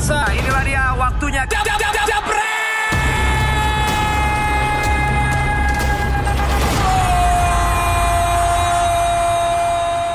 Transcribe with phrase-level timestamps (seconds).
[0.00, 1.44] Pemirsa, inilah dia waktunya.
[1.44, 2.24] Jab, jab, jab, jab,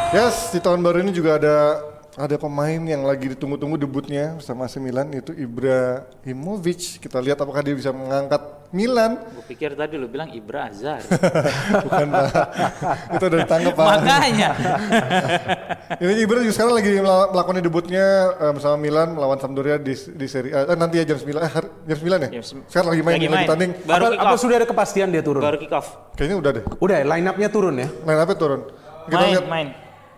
[0.09, 4.79] Yes, di tahun baru ini juga ada ada pemain yang lagi ditunggu-tunggu debutnya bersama AC
[4.79, 7.03] Milan yaitu Ibrahimovic.
[7.03, 8.39] Kita lihat apakah dia bisa mengangkat
[8.71, 9.19] Milan.
[9.35, 11.03] Gue pikir tadi lu bilang Ibra Azhar.
[11.83, 12.31] Bukan Pak.
[13.19, 13.85] Itu udah ditangkap Pak.
[13.99, 14.49] Makanya.
[16.07, 18.05] Ini Ibra juga sekarang lagi mela- melakukan debutnya
[18.39, 20.71] eh, bersama Milan melawan Sampdoria di, di seri A.
[20.71, 21.51] Eh, nanti ya jam 9 eh,
[21.83, 22.29] jam 9 ya?
[22.31, 23.47] Jam Sekarang lagi main, Lagi lagi, main.
[23.51, 23.71] tanding.
[23.83, 25.43] Baru apa, apa sudah ada kepastian dia turun?
[25.43, 26.15] Baru kick off.
[26.15, 26.63] Kayaknya udah deh.
[26.79, 27.91] Udah, line up-nya turun ya?
[28.07, 28.71] Main apa turun?
[29.05, 29.45] Kita Main, lihat.
[29.51, 29.67] main.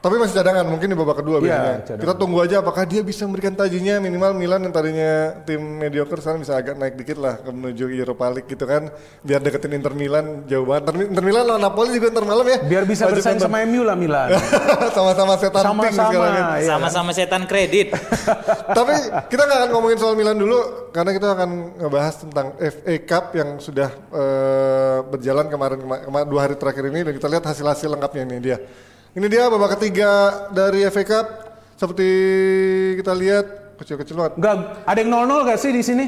[0.08, 1.84] Tapi masih cadangan, mungkin di babak kedua biasanya.
[1.84, 2.00] cadangan.
[2.00, 5.12] Kita tunggu aja apakah dia bisa memberikan tajinya minimal Milan yang tadinya
[5.44, 8.88] tim mediocre sekarang bisa agak naik dikit lah ke menuju Europa League gitu kan.
[9.20, 10.88] Biar deketin Inter Milan jauh banget.
[10.88, 12.58] Inter, Inter Milan lawan Napoli juga ntar malam ya.
[12.64, 13.52] Biar bisa Wajib bersaing nonton.
[13.52, 14.28] sama MU lah Milan.
[14.96, 16.08] Sama-sama setan pink Sama-sama.
[16.08, 16.46] sekarang kan.
[16.56, 16.68] Iya.
[16.72, 17.88] Sama-sama setan kredit.
[18.80, 18.94] Tapi
[19.28, 20.60] kita nggak akan ngomongin soal Milan dulu
[20.96, 21.50] karena kita akan
[21.84, 27.04] ngebahas tentang FA Cup yang sudah eh, berjalan kemarin kema- kema- dua hari terakhir ini
[27.04, 28.58] dan kita lihat hasil-hasil lengkapnya ini dia.
[29.16, 30.12] Ini dia babak ketiga
[30.52, 31.26] dari FA Cup
[31.78, 32.10] seperti
[32.98, 33.46] kita lihat
[33.78, 34.34] kecil-kecil banget.
[34.36, 36.06] Enggak, ada yang 0-0 gak sih di sini?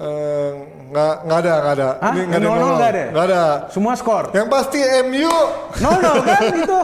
[0.00, 0.52] Eh,
[0.90, 1.88] Nggak nggak ada nggak ada.
[2.02, 2.10] Hah?
[2.10, 3.04] Ini nggak ada Yang yang 0-0 nggak ada?
[3.14, 3.42] Nggak ada.
[3.70, 4.24] Semua skor.
[4.34, 5.34] Yang pasti MU.
[5.78, 6.78] 0-0 kan itu?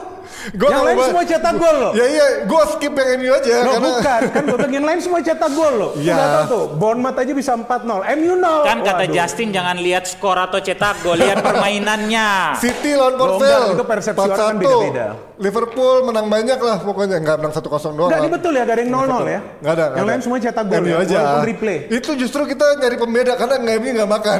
[0.54, 1.92] Gua yang nggak lain mau semua cetak gol loh.
[1.92, 5.00] Ya iya, gue skip yang MU aja Loh, karena bukan, kan gue bilang yang lain
[5.02, 5.90] semua cetak gol loh.
[5.98, 6.14] Iya.
[6.14, 8.16] Udah tahu tuh, Bournemouth aja bisa 4-0.
[8.16, 8.68] MU 0.
[8.68, 9.14] Kan kata Waduh.
[9.14, 12.28] Justin jangan lihat skor atau cetak gol, lihat permainannya.
[12.62, 14.62] City lawan enggak, itu persepsi orang kan 4-1.
[14.62, 15.06] beda-beda.
[15.36, 18.08] Liverpool menang banyak lah pokoknya nggak menang 1-0 doang.
[18.08, 18.18] Enggak, lah.
[18.24, 19.06] ini betul ya, gak ada yang 0-0 ya.
[19.06, 19.40] Nggak ada.
[19.60, 20.10] nggak Yang ada.
[20.12, 21.16] lain semua cetak gol ya, aja.
[21.16, 21.78] walaupun replay.
[21.92, 24.38] Itu justru kita nyari pembeda karena nggak MU nggak makan.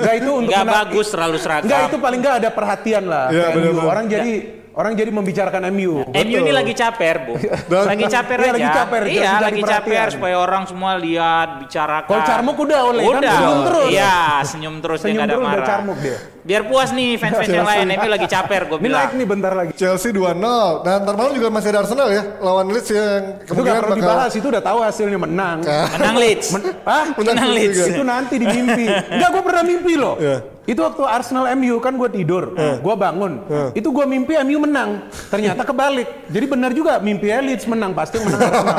[0.00, 1.66] Enggak itu untuk Nggak bagus terlalu seragam.
[1.68, 3.86] Enggak itu paling enggak ada perhatian lah Iya, benar-benar.
[3.86, 4.32] Orang jadi
[4.72, 6.06] orang jadi membicarakan MU.
[6.06, 7.34] MU ini lagi caper, Bu.
[7.66, 8.52] Dan- lagi caper Iya, aja.
[8.52, 12.06] lagi caper, Iya, lagi caper supaya orang semua lihat, bicarakan.
[12.06, 13.32] Kalau Carmuk udah oleh, kan Udah.
[13.34, 13.88] senyum terus.
[13.90, 15.66] Iya, senyum terus Senyum dia nggak ada marah.
[15.66, 16.16] Carmuk dia.
[16.40, 17.86] Biar puas nih fans-fans yang lain.
[17.90, 19.00] MU lagi caper, gue Ini bilang.
[19.02, 19.72] naik nih bentar lagi.
[19.74, 20.38] Chelsea 2-0.
[20.80, 23.92] Dan ntar malam juga masih ada Arsenal ya lawan Leeds yang Itu gak kemungkinan perlu
[23.92, 25.58] bakal dibahas, itu udah tahu hasilnya menang.
[25.66, 26.46] Menang Leeds.
[26.82, 27.04] Hah?
[27.12, 27.76] Menang Leeds.
[27.76, 27.90] juga.
[27.90, 28.86] itu nanti di mimpi.
[29.14, 30.14] Enggak, gue pernah mimpi loh.
[30.16, 30.36] Iya.
[30.70, 33.42] Itu waktu Arsenal MU kan gue tidur, gue bangun.
[33.74, 35.10] Itu gue mimpi MU menang.
[35.26, 36.30] Ternyata kebalik.
[36.30, 38.76] Jadi benar juga mimpi Leeds menang pasti menang Arsenal.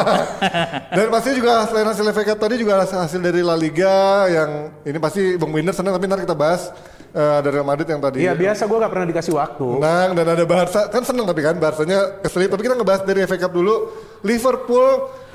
[0.98, 3.92] Dan pasti juga selain hasil FA Cup tadi juga hasil dari La Liga
[4.28, 4.50] yang
[4.84, 6.72] ini pasti Bang Winder senang tapi nanti kita bahas
[7.12, 9.66] eh, dari Real Madrid yang tadi Iya biasa gue gak pernah dikasih waktu.
[9.76, 13.38] menang dan ada Barca kan seneng tapi kan Barcanya keselip tapi kita ngebahas dari FA
[13.38, 13.76] Cup dulu
[14.22, 14.90] Liverpool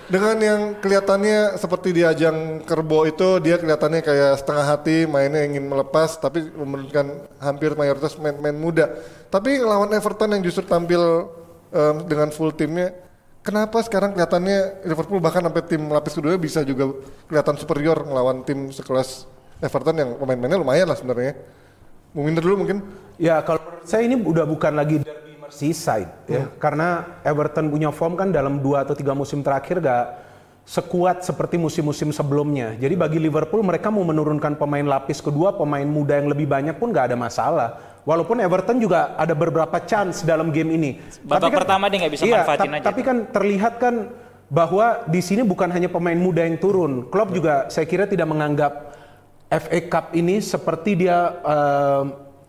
[0.06, 5.66] dengan yang kelihatannya seperti di ajang Kerbo itu dia kelihatannya kayak setengah hati mainnya ingin
[5.66, 8.86] melepas tapi menurunkan hampir mayoritas main-main muda.
[9.30, 11.26] Tapi lawan Everton yang justru tampil
[11.74, 12.94] em, dengan full timnya
[13.42, 16.94] kenapa sekarang kelihatannya Liverpool bahkan sampai tim lapis kedua bisa juga
[17.26, 19.26] kelihatan superior melawan tim sekelas
[19.58, 21.34] Everton yang pemain-pemainnya lumayan lah sebenarnya.
[22.14, 22.80] Bung Winder dulu mungkin.
[23.18, 25.02] Ya kalau saya ini udah bukan lagi
[25.46, 26.50] Merseyside ya.
[26.58, 30.26] Karena Everton punya form kan dalam dua atau tiga musim terakhir gak
[30.66, 32.74] sekuat seperti musim-musim sebelumnya.
[32.74, 36.90] Jadi bagi Liverpool mereka mau menurunkan pemain lapis kedua, pemain muda yang lebih banyak pun
[36.90, 37.68] gak ada masalah.
[38.02, 40.90] Walaupun Everton juga ada beberapa chance dalam game ini.
[41.26, 43.94] Babak pertama dia nggak bisa iya, manfaatin aja Tapi kan terlihat kan
[44.46, 47.10] bahwa di sini bukan hanya pemain muda yang turun.
[47.10, 48.94] Klopp juga saya kira tidak menganggap
[49.50, 52.02] FA Cup ini seperti dia eh,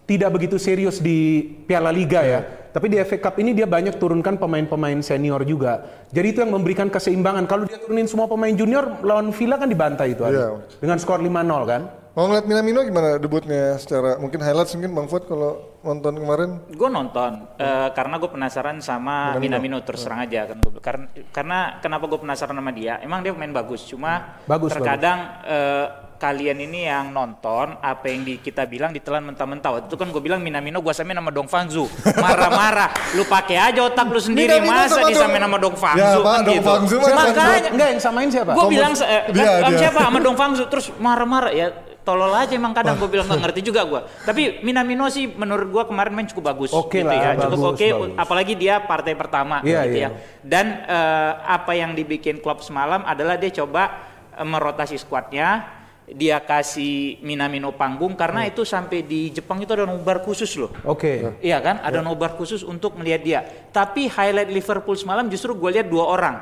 [0.07, 2.39] tidak begitu serius di Piala Liga ya.
[2.71, 5.81] Tapi di FA Cup ini dia banyak turunkan pemain-pemain senior juga.
[6.09, 7.43] Jadi itu yang memberikan keseimbangan.
[7.43, 10.55] Kalau dia turunin semua pemain junior lawan Villa kan dibantai itu Iya.
[10.55, 10.77] Adi.
[10.79, 11.81] Dengan skor 5-0 kan.
[12.13, 16.89] Mau ngeliat Minamino gimana debutnya secara mungkin highlights mungkin Bang Fuad kalau nonton kemarin Gue
[16.89, 22.09] nonton eh, karena gue penasaran sama Minamino, terus terang aja kan gua- karena karena kenapa
[22.09, 25.85] gue penasaran sama dia emang dia main bagus cuma Bagus, terkadang eh,
[26.17, 29.69] kalian ini yang nonton apa yang di, kita bilang ditelan mentah-mentah.
[29.71, 31.85] Waktu itu kan gue bilang Minamino gue samain sama Dong Fangzu.
[32.17, 32.89] Marah-marah.
[33.13, 34.57] Lu pakai aja otak lu sendiri.
[34.57, 36.65] Minamino masa sama disamain Dong- sama Dong Ya, Fangzu Pak, kan Dong gitu.
[36.65, 38.51] Fangzu mah makanya Enggak yang samain siapa?
[38.51, 39.79] gue bilang eh, dia, sama dia.
[39.79, 39.99] siapa?
[40.01, 40.63] Sama Dong Fangzu.
[40.67, 41.51] Terus marah-marah.
[41.53, 41.67] Ya
[42.01, 45.83] tolol aja emang kadang gue bilang nggak ngerti juga gue tapi Minamino sih menurut gue
[45.91, 47.51] kemarin main cukup bagus Oke gitu lah, ya.
[47.51, 48.09] Cukup oke bagus.
[48.15, 50.07] apalagi dia partai pertama Iya, gitu iya.
[50.07, 50.09] ya.
[50.39, 55.67] Dan eh, apa yang dibikin klub semalam adalah dia coba eh, merotasi skuadnya
[56.07, 61.35] dia kasih Minamino panggung karena itu sampai di Jepang itu ada nobar khusus loh Oke.
[61.39, 63.39] Iya kan, ada nobar khusus untuk melihat dia.
[63.69, 66.35] Tapi highlight Liverpool semalam justru gue lihat dua orang.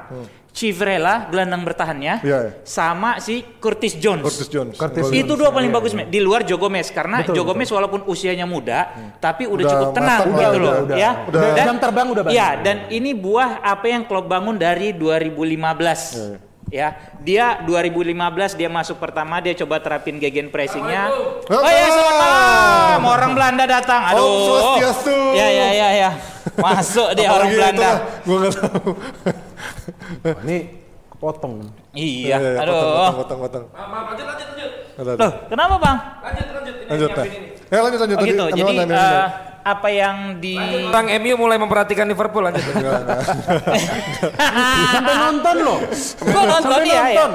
[0.55, 2.51] Civrella, gelandang bertahannya, Iya, iya.
[2.63, 4.23] sama si Curtis Jones.
[4.23, 4.79] Curtis Jones.
[4.79, 6.07] Curtis Gol- Itu dua paling bagus men.
[6.07, 8.87] di luar Joe Gomez karena Betul, Joe Gomez walaupun usianya muda
[9.19, 11.11] tapi udah, Udah cukup tenang gitu loh udah, ya.
[11.27, 11.41] udah.
[11.51, 12.35] Udah jam terbang udah banyak.
[12.39, 16.44] Iya, dan ini buah apa yang klub bangun dari 2015.
[16.73, 21.13] Ya, dia 2015 dia masuk pertama dia coba terapin gegen pressingnya.
[21.45, 24.01] Oh ya selamat malam, orang Belanda datang.
[24.01, 24.33] Om Aduh.
[24.49, 25.17] Swastiastu.
[25.37, 26.11] Ya ya ya ya.
[26.57, 27.89] Masuk dia orang Belanda.
[28.25, 28.89] Gue gak tahu.
[30.25, 30.57] Wah, ini
[31.13, 31.53] kepotong.
[31.93, 32.75] Iya, Potong, aduh.
[32.81, 33.65] potong, potong, potong.
[33.71, 35.17] Lanjut, lanjut, lanjut.
[35.21, 35.97] Loh, kenapa bang?
[36.25, 36.75] Lanjut, lanjut.
[36.75, 37.29] Ini Lanjut, ini.
[37.65, 38.17] Ya lanjut, lanjut.
[38.17, 38.43] Oh gitu.
[38.45, 39.44] sampai Jadi Anda?
[39.65, 40.53] Apa yang di
[40.85, 42.61] Orang MU mulai memperhatikan Liverpool lanjut.
[44.93, 45.79] Sampai nonton loh.
[46.21, 47.25] Gua nonton Sampai ya, ya.
[47.25, 47.29] nonton.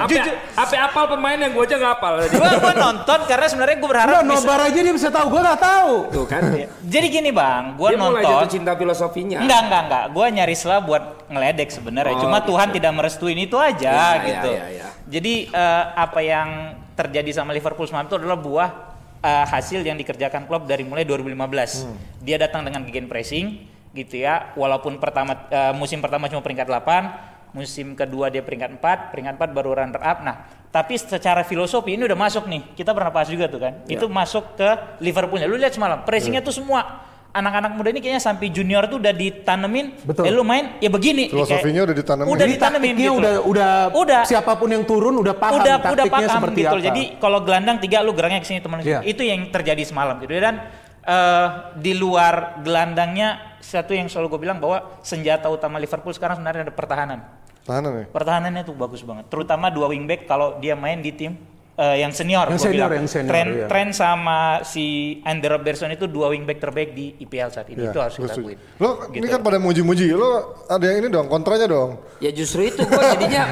[0.55, 2.13] Apa apa apal pemain yang gue aja nggak apal.
[2.23, 5.59] gua, gua nonton karena sebenarnya gua berharap Udah nobar aja dia bisa tahu, gua nggak
[5.61, 5.93] tahu.
[6.15, 6.43] Tuh kan.
[6.87, 8.23] Jadi gini bang, mulai nonton.
[8.23, 9.43] jatuh cinta filosofinya.
[9.43, 10.05] Enggak, enggak, enggak.
[10.15, 12.15] Gua nyaris lah buat ngeledek sebenarnya.
[12.15, 12.55] Oh, Cuma gitu.
[12.55, 14.51] Tuhan tidak merestuin itu aja Ya, gitu.
[14.55, 14.89] ya, ya, ya.
[15.11, 18.90] Jadi eh, apa yang terjadi sama Liverpool semalam itu adalah buah
[19.21, 21.87] eh, hasil yang dikerjakan klub dari mulai 2015.
[21.87, 21.97] Hmm.
[22.25, 24.53] Dia datang dengan gegen pressing gitu ya.
[24.57, 29.57] Walaupun pertama eh, musim pertama cuma peringkat 8, musim kedua dia peringkat 4, peringkat 4
[29.57, 30.19] baru runner up.
[30.23, 30.37] Nah,
[30.71, 32.63] tapi secara filosofi ini udah masuk nih.
[32.79, 33.83] Kita pernah bahas juga tuh kan.
[33.91, 33.99] Ya.
[33.99, 34.69] Itu masuk ke
[35.03, 35.51] Liverpoolnya.
[35.51, 39.95] Lu lihat semalam, pressingnya tuh semua anak-anak muda ini kayaknya sampai junior tuh udah ditanemin.
[40.03, 40.27] Betul.
[40.27, 41.31] Eh, lu main ya begini.
[41.31, 42.29] Filosofinya Kayak- udah ditanamin.
[42.29, 43.13] Udah Jadi ditanemin gitu.
[43.17, 44.23] udah udah Udah.
[44.27, 46.75] siapa pun yang turun udah paham udah taktiknya udah paham seperti gitu.
[46.75, 46.83] apa.
[46.83, 49.01] Jadi kalau gelandang tiga lu geraknya ke sini teman Iya.
[49.07, 50.55] Itu yang terjadi semalam gitu dan
[51.01, 51.47] eh,
[51.79, 56.75] di luar gelandangnya satu yang selalu gue bilang bahwa senjata utama Liverpool sekarang sebenarnya ada
[56.75, 57.19] pertahanan.
[57.61, 58.07] Tahanan ya?
[58.09, 59.29] Pertahanannya tuh bagus banget.
[59.29, 61.37] Terutama dua wingback kalau dia main di tim
[61.79, 62.47] eh, yang senior.
[62.51, 63.05] Yang senior, bilang.
[63.05, 63.67] yang senior, Tren, iya.
[63.71, 67.87] Tren sama si Andy Robertson itu dua wingback terbaik di IPL saat ini.
[67.87, 68.59] Iya, itu harus kita akuin.
[68.81, 72.01] Lo ini kan pada muji-muji, lo ada yang ini dong, kontranya dong.
[72.19, 73.43] Ya justru itu gue jadinya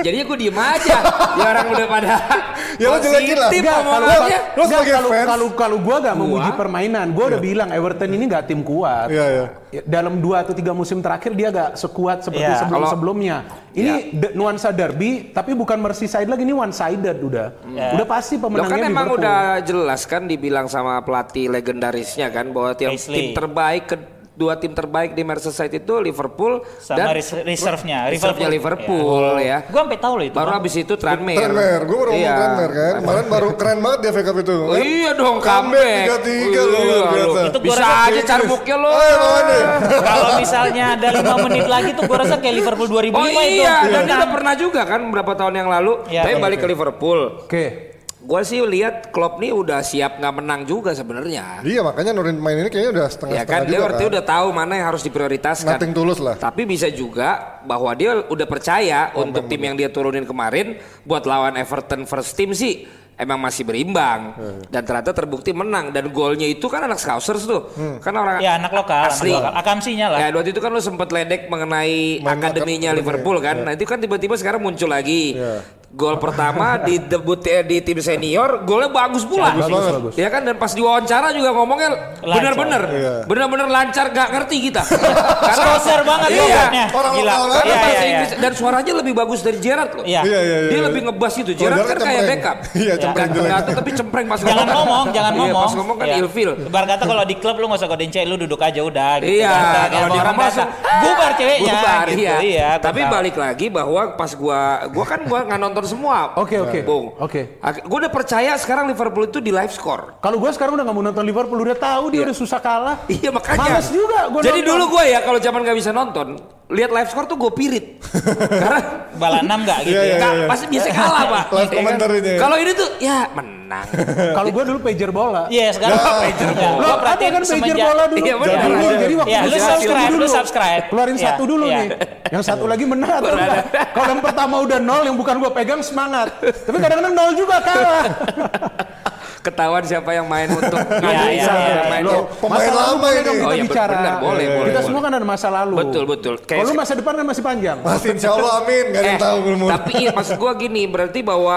[0.00, 0.96] jadinya gue diem aja.
[1.38, 2.10] Ya orang udah pada
[2.80, 3.50] Ya lo jelekin lah.
[3.52, 4.38] Enggak, omongannya.
[4.56, 5.28] Lo Nggak, sebagai kalau fans.
[5.28, 9.08] kalau kalau gua gak memuji permainan, gua udah bilang Everton ini nggak tim kuat.
[9.12, 9.46] Iya, iya.
[9.72, 12.60] Ya, Dalam dua atau tiga musim terakhir dia gak sekuat seperti Iya.
[12.60, 13.36] sebelum Kalau- sebelumnya.
[13.72, 17.48] Ini de- nuansa derby, tapi bukan Merseyside lagi ini one sided udah.
[17.64, 17.96] Iya.
[17.96, 19.24] Udah pasti pemenangnya kan emang Liverpool.
[19.24, 23.96] udah jelas kan dibilang sama pelatih legendarisnya kan bahwa tiap tim terbaik ke
[24.42, 29.62] dua tim terbaik di Merseyside itu Liverpool Sama dan res- reserve-nya, reserve-nya Liverpool ya.
[29.64, 30.34] Gue sampai tahu loh itu.
[30.34, 30.58] Baru Bang.
[30.58, 31.38] habis itu Tranmere.
[31.38, 32.34] Tranmere, gue baru ngomong Iya.
[32.34, 32.94] Tranmere kan.
[32.98, 34.56] Kemarin baru keren banget dia FA Cup itu.
[34.56, 34.82] Oh, kan?
[34.82, 36.06] iya dong Comeback comeback.
[36.24, 37.02] 3-3 loh.
[37.44, 38.90] Itu gua Bisa rasa aja carbuknya lo.
[38.90, 39.62] Ayo, lawan deh.
[40.02, 43.40] Kalau misalnya ada lima menit lagi tuh gue rasa kayak Liverpool 2005 Oh itu.
[43.60, 45.92] iya, dan dia udah pernah juga kan beberapa tahun yang lalu.
[46.08, 47.20] Iya, Tapi iya, balik ke Liverpool.
[47.44, 47.91] Oke.
[48.22, 51.66] Gue sih lihat Klopp nih udah siap nggak menang juga sebenarnya.
[51.66, 54.12] Iya makanya nurin main ini kayaknya udah Ya setengah-setengah kan dia juga berarti kan.
[54.14, 55.74] udah tahu mana yang harus diprioritaskan.
[55.74, 56.34] Nothing tulus lah.
[56.38, 61.58] Tapi bisa juga bahwa dia udah percaya untuk tim yang dia turunin kemarin buat lawan
[61.58, 64.34] Everton first team sih emang masih berimbang
[64.66, 67.68] dan ternyata terbukti menang dan golnya itu kan anak Scousers tuh
[67.98, 69.60] kan orang Ya anak lokal, asli anak lokal.
[69.62, 70.18] Akamsinya lah.
[70.18, 73.56] Ya waktu itu kan lu sempat ledek mengenai Main akademinya akademi, Liverpool kan.
[73.58, 73.64] ya.
[73.66, 75.34] Nah itu kan tiba-tiba sekarang muncul lagi.
[75.34, 75.81] Ya.
[75.92, 79.52] Gol pertama di debut eh, di tim senior, golnya bagus pula.
[79.52, 80.12] Bagus, bagus, bagus.
[80.16, 83.14] Ya kan dan pas diwawancara juga ngomongnya benar-benar, Iya.
[83.28, 84.80] benar-benar lancar gak ngerti kita.
[85.52, 86.84] Scouser banget iya, pokoknya.
[86.90, 87.28] Orang Gila.
[87.28, 88.08] lokal Karena Iya, bahasa iya, iya.
[88.08, 90.04] Inggris dan suaranya lebih bagus dari Gerard loh.
[90.04, 90.20] Iya.
[90.22, 90.56] Iya, iya, iya.
[90.64, 90.86] Dia iya.
[90.88, 91.50] lebih ngebas itu.
[91.52, 92.56] Kalau Gerard kan Gerrard kayak backup.
[92.72, 93.50] Iya, cempreng jelek.
[93.52, 95.62] nggak- tapi cempreng pas Jangan ngomong, jangan Iya, ngomong.
[95.62, 96.16] pas ngomong kan Iya.
[96.18, 96.50] ilfil.
[96.62, 99.32] Ibarat kata kalau di klub lu nggak usah godain cewek, lu duduk aja udah gitu.
[99.38, 99.88] Iya, kan.
[99.92, 100.68] kalau datang, langsung,
[101.04, 102.16] bubar ceweknya Bubar, gitu.
[102.18, 102.34] iya.
[102.40, 106.34] Iya, Tapi balik lagi bahwa pas gua gua kan gua nggak nonton semua.
[106.34, 106.78] Oke, oke.
[106.82, 107.14] Bung.
[107.16, 107.58] Oke.
[107.58, 110.18] Ak- Gua udah percaya sekarang Liverpool itu di live score.
[110.18, 112.26] Kalau gue sekarang udah gak mau nonton Liverpool, udah tahu dia Iya.
[112.26, 112.96] udah susah kalah.
[113.06, 113.58] Iya makanya.
[113.60, 114.70] Males juga gua Jadi nonton.
[114.74, 116.26] dulu gua ya kalau zaman nggak bisa nonton,
[116.72, 117.84] lihat live score tuh gue pirit.
[118.62, 118.80] Karena
[119.14, 120.08] bala enam nggak gitu Iya, ya.
[120.08, 120.16] iya.
[120.18, 121.44] nggak pasti bisa kalah pak.
[121.52, 121.78] Live kan?
[121.78, 122.38] komentarnya ya.
[122.40, 123.86] Kalau ini tuh ya menang.
[124.36, 125.42] Kalau gue dulu pager bola.
[125.48, 126.48] Iya, sekarang pager.
[126.56, 128.18] Ya, Lo perhatiin kan pager bola dulu.
[128.20, 128.58] Iya, benar.
[128.64, 128.96] Dulu, Ada.
[128.98, 130.20] Jadi waktu Iya, lu subscribe, dulu.
[130.20, 130.82] lu subscribe.
[130.88, 131.78] Keluarin Iya, satu dulu iya.
[131.78, 131.88] nih.
[132.32, 133.64] Yang satu lagi menang atau enggak.
[133.92, 136.32] Kalau yang pertama udah nol, yang bukan gue pegang semangat.
[136.40, 138.04] Tapi kadang-kadang nol juga kalah.
[139.42, 141.90] Ketahuan siapa yang main untuk Iya, iya, siapa iya, yang iya.
[141.90, 142.04] main.
[142.04, 143.22] Loh, pemain Masa lalu lama boleh ini.
[143.22, 143.92] dong kita Oh, iya, bicara.
[143.92, 144.82] benar, boleh, boleh, Kita boleh.
[144.84, 145.74] semua kan ada masa lalu.
[145.76, 146.34] Betul, betul.
[146.40, 147.78] Kalau masa depan kan masih panjang.
[147.84, 149.66] Masih insya Allah amin, gak ada yang Eh, tahu belum.
[149.68, 151.56] tapi iya, maksud gua gini, berarti bahwa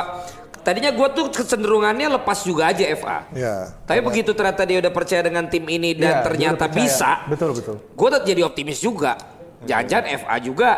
[0.57, 3.17] tadinya gua tuh kecenderungannya lepas juga aja FA.
[3.31, 3.55] Ya.
[3.81, 7.75] Tapi begitu ternyata dia udah percaya dengan tim ini dan dia ternyata bisa, Betul, betul.
[7.77, 9.13] gue tetap jadi optimis juga.
[9.61, 10.69] Jangan-jangan FA juga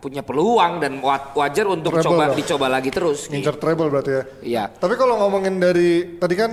[0.00, 2.36] punya peluang dan wa- wajar untuk Treble coba dong.
[2.36, 3.28] dicoba lagi terus.
[3.28, 4.22] Ngincer treble berarti ya.
[4.40, 4.64] Iya.
[4.72, 6.52] Tapi kalau ngomongin dari tadi kan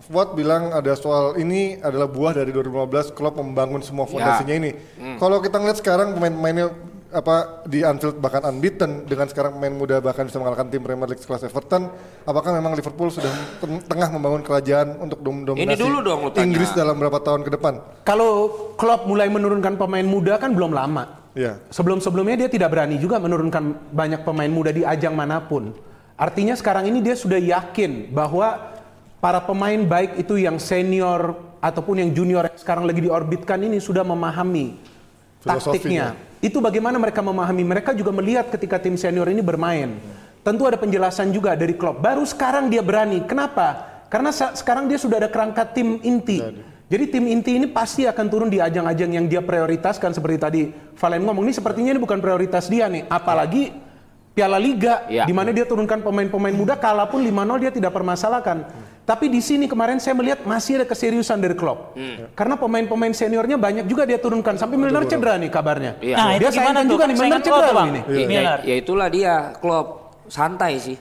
[0.00, 4.72] Fuad bilang ada soal ini adalah buah dari 2015 klub membangun semua fondasinya ini.
[5.14, 6.72] Kalau kita ngeliat sekarang pemain-pemainnya
[7.08, 11.20] apa di Anfield bahkan unbeaten dengan sekarang pemain muda bahkan bisa mengalahkan tim Premier League
[11.20, 13.28] sekelas Everton, apakah memang Liverpool sudah
[13.58, 16.20] ten- tengah membangun kerajaan untuk dom- dominasi Ini dulu dong.
[16.34, 17.80] Inggris dalam berapa tahun ke depan?
[18.02, 21.17] Kalau Klopp mulai menurunkan pemain muda kan belum lama.
[21.38, 21.62] Iya.
[21.70, 25.70] Sebelum-sebelumnya dia tidak berani juga menurunkan banyak pemain muda di ajang mana pun.
[26.18, 28.74] Artinya sekarang ini dia sudah yakin bahwa
[29.22, 34.02] para pemain baik itu yang senior ataupun yang junior yang sekarang lagi diorbitkan ini sudah
[34.02, 34.82] memahami
[35.46, 36.18] taktiknya.
[36.42, 37.62] Itu bagaimana mereka memahami.
[37.62, 39.94] Mereka juga melihat ketika tim senior ini bermain.
[40.42, 42.02] Tentu ada penjelasan juga dari klub.
[42.02, 43.22] Baru sekarang dia berani.
[43.22, 43.86] Kenapa?
[44.10, 46.42] Karena sekarang dia sudah ada kerangka tim inti.
[46.42, 50.62] Jadi tim inti ini pasti akan turun di ajang-ajang yang dia prioritaskan seperti tadi
[50.96, 53.04] Valen ngomong ini sepertinya ini bukan prioritas dia nih.
[53.12, 53.70] Apalagi
[54.32, 55.26] Piala Liga Ya.
[55.26, 58.70] di mana dia turunkan pemain-pemain muda kalaupun 5-0 dia tidak permasalahkan.
[59.02, 61.96] Tapi di sini kemarin saya melihat masih ada keseriusan dari Klopp.
[62.36, 65.92] Karena pemain-pemain seniornya banyak juga dia turunkan sampai Milner cedera nih kabarnya.
[65.98, 66.16] Iya.
[66.16, 66.92] Nah, dia sayangkan tuh?
[66.92, 68.00] juga nih Milner cedera ini.
[68.30, 70.96] Ya, ya itulah dia, Klopp santai sih.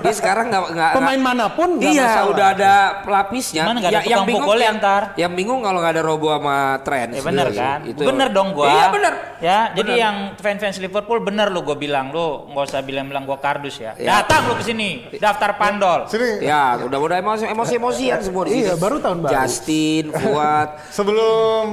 [0.00, 2.28] Dia sekarang nggak nggak Pemain mana pun nggak Iya, masalah.
[2.28, 3.62] udah ada pelapisnya.
[3.64, 5.02] Gimana nggak ada tukang pukulnya yang, ntar?
[5.16, 7.10] yang bingung kalau nggak ada Robo sama Trent.
[7.10, 7.78] Ya bener Iya, kan?
[7.88, 8.02] Itu.
[8.04, 8.68] Bener dong gua.
[8.68, 9.14] Iya bener.
[9.40, 10.04] Ya, jadi Bener.
[10.04, 13.96] yang fans-fans Liverpool bener lu gua bilang lu nggak usah bilang-bilang gua kardus ya.
[13.96, 14.20] Ya.
[14.20, 16.04] Datang lu ke sini, daftar pandol.
[16.06, 18.78] Sini Ya, udah udah emosi emosi emosian semua di Iya, sini.
[18.78, 19.32] baru tahun baru.
[19.34, 20.68] Justin, Fuad.
[20.96, 21.66] sebelum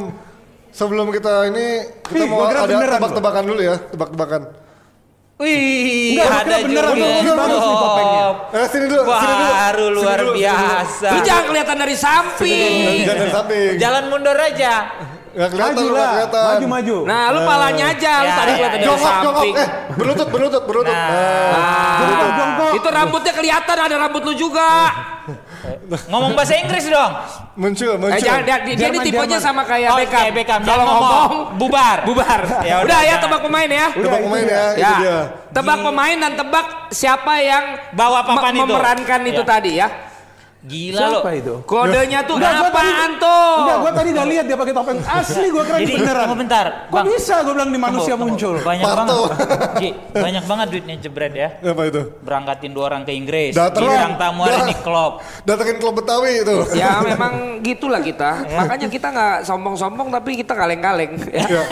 [0.70, 1.68] sebelum kita ini
[2.02, 4.42] kita Ih, mau ada tebak-tebakan dulu ya, tebak-tebakan.
[5.38, 6.66] Wih, Enggak, ada beneran.
[6.66, 6.82] juga.
[6.98, 8.26] Bener, bener, bagus nih topengnya.
[8.50, 9.46] Eh sini dulu, sini dulu.
[9.54, 10.34] Baru luar dulu, sini dulu.
[10.34, 11.08] biasa.
[11.14, 12.98] Lu jangan kelihatan dari samping.
[13.06, 13.70] Jangan dari samping.
[13.78, 14.74] Jalan mundur aja.
[15.38, 16.42] Nggak kelihatan, Maju lah, kelihatan.
[16.50, 16.98] maju maju.
[17.06, 19.22] Nah, lu palanya aja, lu tadi ya, kelihatan dari Jongkok, jongkok.
[19.38, 19.54] samping.
[19.54, 20.96] Eh, berlutut, berlutut, berlutut.
[20.98, 21.10] Nah.
[21.54, 21.98] Nah.
[22.02, 22.72] Jongkok, jongkok.
[22.74, 24.70] Itu rambutnya kelihatan ada rambut lu juga.
[26.08, 27.12] Ngomong bahasa Inggris dong.
[27.54, 28.22] Muncul, Eh, muncul.
[28.22, 29.42] jangan, dia, dia ini Jerman, tipenya Jerman.
[29.44, 30.16] sama kayak Oh, Beckham.
[30.16, 30.62] kayak Beckham.
[30.62, 31.98] Kalau ngomong ngomong, bubar.
[32.06, 32.40] bubar.
[32.70, 33.88] Ya udah, udah ya tebak pemain ya.
[33.92, 35.18] Tebak pemain ya, itu Ya, dia.
[35.50, 38.62] tebak pemain dan tebak siapa yang Bawa papan itu.
[38.64, 39.48] memerankan itu Ya.
[39.48, 39.88] tadi ya.
[40.68, 41.12] Gila lo.
[41.18, 41.54] Siapa itu?
[41.64, 43.52] Kodenya tuh Enggak, gua tadi- apaan tuh?
[43.58, 46.22] Enggak, gua tadi udah lihat dia pakai topeng asli, gua kira Jadi ini beneran.
[46.22, 47.06] tunggu bentar, Kok Bang.
[47.08, 48.36] bisa gua bilang di manusia Tunggu, tunggu.
[48.36, 48.56] muncul?
[48.62, 49.18] Banyak Parto.
[49.24, 49.30] banget.
[49.78, 51.50] Ji, banyak banget duitnya jebret ya.
[51.64, 52.02] Apa itu?
[52.20, 53.52] Berangkatin dua orang ke Inggris.
[53.54, 53.88] Datang.
[54.18, 54.66] Tamu hari Dah.
[54.66, 55.14] ini klub.
[55.42, 56.56] Datengin klub Betawi itu.
[56.74, 58.32] Ya memang gitulah kita.
[58.46, 61.16] Makanya kita nggak sombong-sombong tapi kita kaleng-kaleng.
[61.30, 61.46] Ya.
[61.48, 61.64] Ya.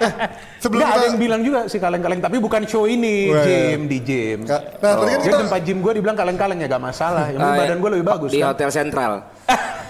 [0.00, 0.12] Eh,
[0.58, 3.98] sebelum Enggak ada yang bilang juga sih kaleng-kaleng, tapi bukan show ini, Wah, gym di
[4.00, 4.38] gym.
[4.42, 7.24] Nah, tadi kan Jadi kita tempat gym gue dibilang kaleng-kaleng ya gak masalah.
[7.28, 8.56] Yang penting Eh, badan gue lebih bagus Di kan.
[8.56, 9.12] Hotel Sentral.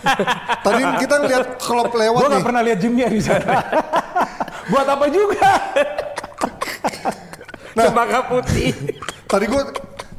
[0.67, 3.55] tadi kita ngeliat klub lewat Gue gak pernah lihat gymnya di sana.
[4.71, 5.51] Buat apa juga?
[7.71, 7.87] Nah.
[7.87, 8.75] Cempaka putih.
[9.31, 9.63] Tadi gua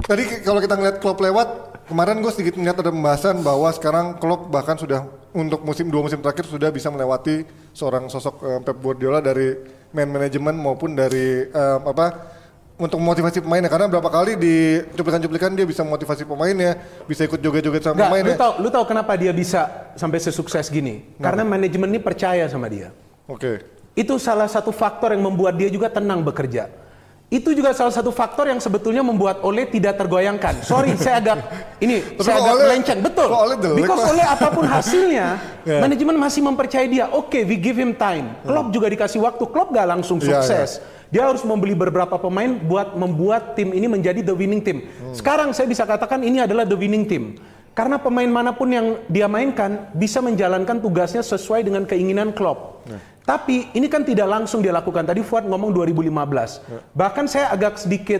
[0.07, 1.49] tadi kalau kita ngeliat klub lewat
[1.91, 5.03] kemarin gue sedikit melihat ada pembahasan bahwa sekarang klub bahkan sudah
[5.35, 7.43] untuk musim dua musim terakhir sudah bisa melewati
[7.75, 9.51] seorang sosok eh, Pep Guardiola dari
[9.91, 12.39] man manajemen maupun dari eh, apa
[12.81, 14.55] untuk memotivasi pemainnya karena berapa kali di
[14.97, 16.73] cuplikan-cuplikan dia bisa memotivasi pemainnya
[17.05, 18.35] bisa ikut joget-joget sama Enggak, lu pemainnya.
[18.35, 21.05] tau, lu tau kenapa dia bisa sampai sesukses gini?
[21.15, 22.89] Karena manajemen ini percaya sama dia.
[23.29, 23.61] Oke.
[23.93, 26.73] Itu salah satu faktor yang membuat dia juga tenang bekerja.
[27.31, 30.67] Itu juga salah satu faktor yang sebetulnya membuat Ole tidak tergoyangkan.
[30.67, 31.37] Sorry, saya agak
[31.79, 32.99] ini Tapi saya agak Ole- melenceng.
[32.99, 33.27] Betul.
[33.29, 34.03] Ole Because?
[34.03, 35.27] Ole apa pun hasilnya,
[35.61, 35.77] Ya.
[35.79, 37.05] manajemen masih mempercayai dia.
[37.07, 38.35] Oke, we give him time.
[38.43, 39.43] Klopp juga dikasih waktu.
[39.47, 40.81] Klopp gak langsung Ya, sukses.
[41.11, 44.87] Dia harus membeli beberapa pemain buat membuat tim ini menjadi the winning team.
[44.87, 45.11] Hmm.
[45.11, 47.35] Sekarang saya bisa katakan ini adalah the winning team.
[47.75, 52.83] Karena pemain mana pun yang dia mainkan bisa menjalankan tugasnya sesuai dengan keinginan Klopp.
[52.87, 52.99] Ya.
[53.23, 55.07] Tapi ini kan tidak langsung dia lakukan.
[55.07, 56.91] Tadi Fuad ngomong 2015.
[56.91, 58.19] Bahkan saya agak sedikit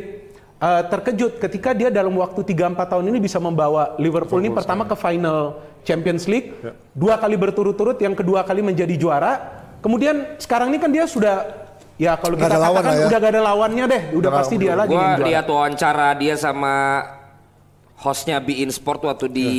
[0.62, 4.95] uh, terkejut ketika dia dalam waktu 3-4 tahun ini bisa membawa Liverpool ini pertama ke
[4.95, 6.53] final Champions League,
[6.93, 9.60] dua kali berturut-turut, yang kedua kali menjadi juara.
[9.81, 11.60] Kemudian sekarang ini kan dia sudah
[12.01, 13.05] ya kalau Nggak kita lawan katakan ya.
[13.05, 15.27] udah gak ada lawannya deh, udah Nggak pasti dia lagi Gua yang juara.
[15.29, 16.75] lihat wawancara dia sama
[17.96, 19.51] hostnya Be In Sport waktu di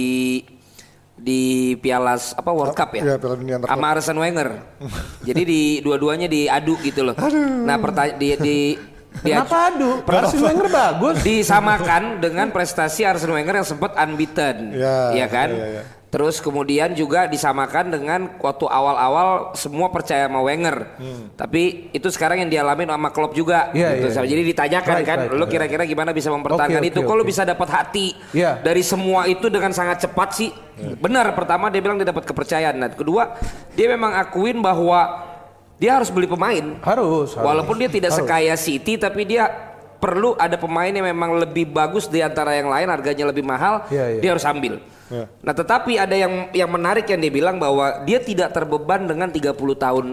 [1.15, 1.43] di
[1.79, 3.03] Piala apa World Cup ya?
[3.05, 4.49] Iya, Piala Dunia sama Arsene Wenger.
[5.29, 7.15] Jadi di dua-duanya diadu gitu loh.
[7.15, 8.59] Nah, pertanyaan di di
[9.13, 10.01] Kenapa aduh?
[10.03, 11.17] Arsene Wenger bagus.
[11.23, 15.53] disamakan dengan prestasi Arsene Wenger yang sempat unbeaten, Ya, ya kan?
[15.53, 15.83] ya, ya.
[16.12, 20.92] Terus kemudian juga disamakan dengan waktu awal-awal semua percaya sama Wenger,
[21.40, 23.73] tapi itu sekarang yang dialami sama Klopp juga.
[23.73, 23.81] Hmm.
[23.81, 24.21] Iya, gitu.
[24.21, 24.28] iya.
[24.28, 25.49] Jadi ditanyakan Right, kan, right, lu right.
[25.49, 27.00] kira-kira gimana bisa mempertahankan Oke, itu?
[27.00, 27.31] oke, Kok lu oke.
[27.33, 28.61] bisa dapat hati Iya.
[28.61, 30.52] dari semua itu dengan sangat cepat sih?
[31.00, 31.33] Benar.
[31.33, 32.76] Pertama dia bilang dia dapat kepercayaan.
[32.76, 33.33] Dan kedua
[33.73, 35.16] dia memang akuin bahwa
[35.81, 36.76] dia harus beli pemain.
[36.85, 37.33] Harus.
[37.33, 37.40] harus.
[37.40, 38.21] Walaupun dia tidak Harus.
[38.21, 39.49] sekaya City tapi dia
[39.97, 44.19] perlu ada pemain yang memang lebih bagus di antara yang lain harganya lebih mahal Iya,
[44.19, 44.21] iya.
[44.21, 44.76] dia harus ambil.
[45.12, 45.25] Iya.
[45.45, 49.52] Nah, tetapi ada yang yang menarik yang dia bilang bahwa dia tidak terbeban dengan 30
[49.76, 50.07] tahun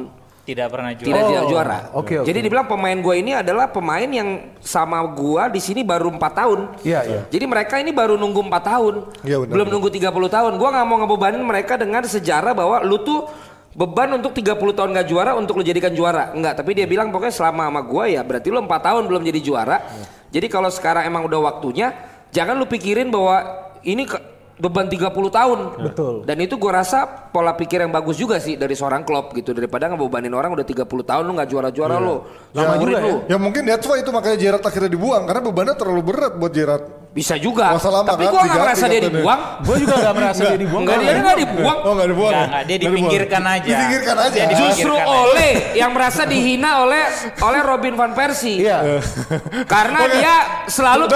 [0.43, 1.05] Tidak pernah juara.
[1.07, 1.77] tidak Oh, tidak juara.
[1.93, 2.25] oke, oke.
[2.25, 6.59] Jadi dibilang pemain gue ini adalah pemain yang sama gua di sini baru empat tahun.
[6.81, 7.21] Iya, iya.
[7.29, 9.53] Jadi mereka ini baru nunggu empat tahun, Iya, benar.
[9.55, 10.51] belum nunggu 30 tahun.
[10.57, 13.29] Gua nggak mau ngebebanin mereka dengan sejarah bahwa lu tuh
[13.77, 16.33] beban untuk 30 tahun gak juara untuk lu jadikan juara.
[16.33, 19.39] Enggak, tapi dia bilang pokoknya selama sama gua ya berarti lu 4 tahun belum jadi
[19.39, 19.77] juara.
[20.33, 21.93] Jadi kalau sekarang emang udah waktunya,
[22.33, 23.45] jangan lu pikirin bahwa
[23.85, 24.09] ini
[24.59, 25.59] beban 30 tahun.
[25.89, 26.13] Betul.
[26.27, 29.87] Dan itu gua rasa pola pikir yang bagus juga sih dari seorang klub gitu daripada
[29.87, 32.27] ngebebanin orang udah 30 tahun lu nggak juara-juara lu.
[32.51, 33.15] Lama juga lu.
[33.31, 36.98] Ya mungkin that's why itu makanya Gerard akhirnya dibuang karena bebannya terlalu berat buat Gerard.
[37.09, 37.73] Bisa juga.
[37.73, 39.41] Masa lama Tapi gua nggak diganti merasa dia dibuang.
[39.65, 40.81] Gue juga gak merasa dia dibuang.
[40.85, 41.77] Enggak dia nggak dibuang.
[41.81, 42.33] Oh nggak dibuang.
[42.37, 43.65] Enggak, dia dipinggirkan aja.
[43.65, 44.39] Dipinggirkan aja.
[44.53, 47.03] Justru oleh yang merasa dihina oleh
[47.41, 48.61] oleh Robin van Persie.
[48.61, 49.01] Iya.
[49.65, 50.35] Karena dia
[50.69, 51.09] selalu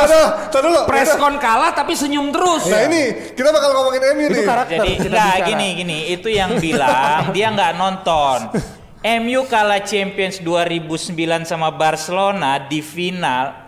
[0.90, 2.66] press con kalah tapi senyum terus.
[2.74, 4.46] Nah ini kita bakal ngomongin MU Itu nih.
[4.50, 8.50] Jadi enggak gini gini, itu yang bilang dia nggak nonton.
[9.04, 11.14] MU kalah Champions 2009
[11.46, 13.62] sama Barcelona di final.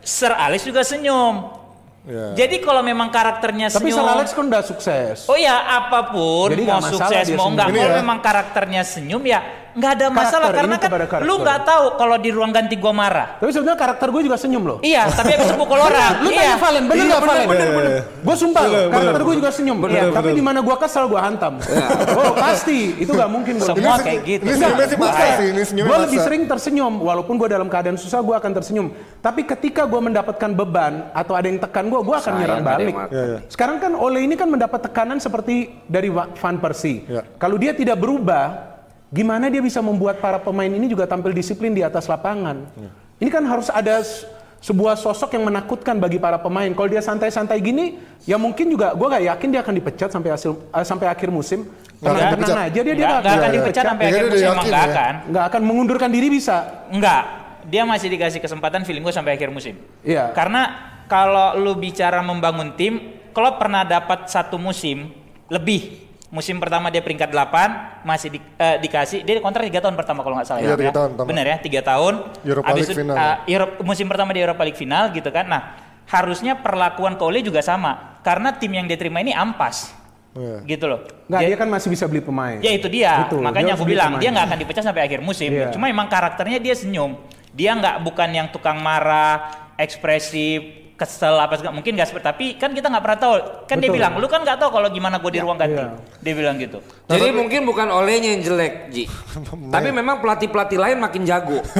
[0.00, 1.57] Sir Alex juga senyum.
[2.08, 2.32] Ya.
[2.32, 4.00] Jadi kalau memang karakternya Tapi senyum.
[4.00, 5.16] Sir Alex kan udah sukses.
[5.28, 7.96] Oh ya apa pun Jadi mau sukses mau enggak kalau ya.
[8.00, 12.16] memang karakternya senyum ya nggak ada masalah Karakter, karena ini kan lu nggak tahu kalau
[12.18, 13.38] di ruang ganti gua marah.
[13.38, 14.78] Tapi sebenarnya karakter gue juga senyum loh.
[14.82, 16.12] Iya, tapi habis pukul orang.
[16.26, 16.38] Lu iya.
[16.42, 17.46] tanya Valen, bener Iya, gak bener, Valen?
[17.48, 17.92] bener, bener.
[18.18, 19.76] Gue sumpah loh, Bener, karakter gue juga senyum.
[19.78, 20.16] Bener, Iya, bener.
[20.18, 21.54] Tapi di mana gue kesel gue hantam.
[22.18, 23.68] Oh pasti, itu gak mungkin gue.
[23.70, 24.42] Semua Ini kayak gitu.
[24.42, 25.14] Ini senyumnya sih Bukan.
[25.14, 28.50] masa sih, ini senyumnya Gue lebih sering tersenyum, walaupun gue dalam keadaan susah gue akan
[28.58, 28.86] tersenyum.
[29.22, 32.94] Tapi ketika gue mendapatkan beban atau ada yang tekan gue, gue akan nyerang balik.
[33.08, 33.38] Iya, iya.
[33.46, 37.06] Sekarang kan Ole ini kan mendapat tekanan seperti dari Van Persie.
[37.06, 37.22] Iya.
[37.38, 38.67] Kalau dia tidak berubah,
[39.08, 42.64] gimana dia bisa membuat para pemain ini juga tampil disiplin di atas lapangan?
[42.76, 42.90] Iya.
[43.18, 44.04] Ini kan harus ada
[44.58, 46.66] sebuah sosok yang menakutkan bagi para pemain.
[46.70, 50.50] Kalau dia santai-santai gini, ya mungkin juga gue gak yakin dia akan dipecat sampai hasil
[50.54, 51.66] eh, sampai akhir musim.
[51.98, 52.66] Tenang-tenang dipecat.
[52.70, 53.56] aja dia dia Nggak, nggak nggak akan iya.
[53.58, 54.90] dipecat sampai Ya, akhir musim yakin nggak ya.
[54.94, 55.14] akan.
[55.30, 56.56] nggak akan mengundurkan diri bisa.
[56.90, 57.22] Enggak,
[57.66, 59.74] dia masih dikasih kesempatan feeling gue sampai akhir musim.
[60.06, 60.30] Iya.
[60.30, 60.62] Karena
[61.10, 65.10] kalau lu bicara membangun tim, Klopp pernah dapat satu musim
[65.50, 66.07] lebih.
[66.28, 70.36] Musim pertama dia peringkat 8, masih di- eh, dikasih dia kontrak 3 tahun pertama kalau
[70.36, 70.76] nggak salah Iya, ya.
[70.76, 70.94] tiga Ya.
[70.94, 71.28] tahun pertama.
[71.32, 72.14] Benar ya, 3 tahun.
[72.44, 73.16] Europa Habis League final.
[73.16, 75.48] eh, Euro- musim pertama di Europa League final gitu kan.
[75.48, 75.62] Nah,
[76.04, 78.20] harusnya perlakuan ke Ole juga sama.
[78.20, 79.96] Karena tim yang dia terima ini ampas.
[80.36, 80.60] Iya.
[80.68, 81.00] Gitu loh.
[81.26, 82.60] Nggak, Dia- dia kan masih bisa beli pemain.
[82.60, 83.24] Ya itu dia.
[83.24, 84.20] Dia Makanya harus aku bilang pemain.
[84.20, 85.48] dia nggak akan dipecat sampai akhir musim.
[85.48, 85.72] Iya.
[85.72, 87.16] Cuma emang karakternya dia senyum.
[87.50, 89.48] Dia nggak bukan yang tukang marah,
[89.80, 91.72] ekspresif, kesel apa segala.
[91.72, 92.26] Mungkin nggak seperti.
[92.26, 93.32] Tapi kan kita nggak pernah tahu.
[93.64, 93.96] Kan dia Betul.
[93.96, 95.78] bilang, lu kan nggak tahu kalau gimana gue di ruang ganti.
[95.78, 95.94] Iya.
[96.18, 96.78] Dia bilang gitu.
[97.06, 99.04] Jadi mungkin bukan olehnya yang jelek, Ji.
[99.74, 101.62] Tapi memang pelatih-pelatih lain makin jago.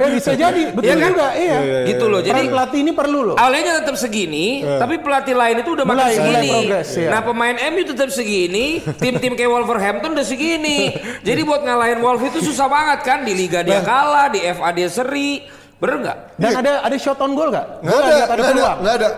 [0.00, 1.10] Eh bisa jadi, betul Iya kan?
[1.10, 1.58] juga, iya.
[1.84, 2.20] gitu loh.
[2.20, 3.36] Peran Jadi pelatih ini perlu loh.
[3.36, 6.50] Olehnya tetap segini, tapi pelatih lain itu udah makin Mulai- mulai segini.
[6.54, 7.08] progres, ya.
[7.10, 10.94] Nah pemain MU tetap segini, tim-tim kayak Wolverhampton udah segini.
[11.20, 14.88] Jadi buat ngalahin Wolf itu susah banget kan di Liga dia kalah, di FA dia
[14.88, 15.42] seri,
[15.80, 16.16] bener nggak?
[16.36, 17.66] Dan ada ada shot on goal nggak?
[17.80, 18.78] Nggak ada, ada nggak ada, peluang.
[18.78, 19.10] nggak ada.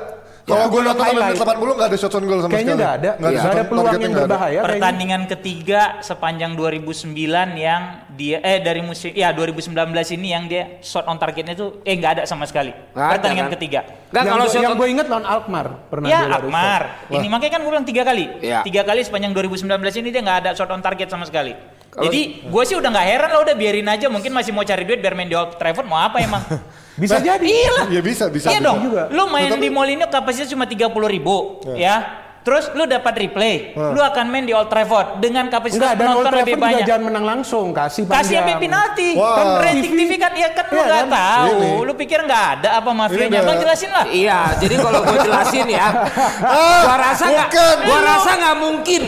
[0.42, 2.82] Kalau gue nonton menit 80 nggak ada shot on goal sama Kayaknya sekali.
[2.82, 3.10] nggak ada.
[3.12, 4.18] Nggak Nggak ada peluang yang ada.
[4.18, 4.42] berbahaya.
[4.50, 4.66] kayaknya.
[4.66, 7.14] Pertandingan ketiga sepanjang 2009
[7.56, 9.70] yang dia eh dari musim ya 2019
[10.12, 12.74] ini yang dia shot on targetnya tuh eh nggak ada sama sekali.
[12.90, 13.54] Ada, Pertandingan kan?
[13.54, 13.80] ketiga.
[14.10, 16.82] Nggak yang kalau shot yang on- gue inget lawan Alkmaar pernah Ya shot.
[17.08, 18.24] Ini makanya kan gue bilang tiga kali.
[18.40, 18.58] Iya.
[18.62, 19.62] Tiga kali sepanjang 2019
[19.96, 21.54] ini dia nggak ada shot on target sama sekali.
[21.92, 24.08] Jadi gue sih udah nggak heran lah udah biarin aja.
[24.08, 26.40] Mungkin masih mau cari duit biar main di Old Trafford mau apa emang?
[27.02, 27.48] Bisa jadi.
[27.88, 28.52] Iya bisa, bisa.
[28.52, 28.68] iya bisa.
[28.68, 28.84] dong.
[28.84, 29.08] juga.
[29.08, 32.21] Lu main Tetapi- di Molineux kapasitas cuma 30 ribu ya.
[32.42, 36.26] Terus lu dapat replay, lu akan main di Old Trafford dengan kapasitas Enggak, dan Old
[36.26, 36.82] penonton lebih banyak.
[36.82, 38.18] jangan menang langsung, kasih panjang.
[38.18, 39.08] Kasih sampai penalti.
[39.14, 39.30] Wah.
[39.32, 41.10] Kan rating TV kan ya kan lu Iya nggak kan?
[41.12, 41.60] tahu.
[41.82, 43.40] Lu pikir nggak ada apa mafianya?
[43.42, 44.04] Bang jelasin lah.
[44.04, 45.86] Iya, jadi kalau gue jelasin ya,
[46.42, 47.48] Ah, gua rasa nggak,
[47.80, 49.02] gua rasa nggak mungkin.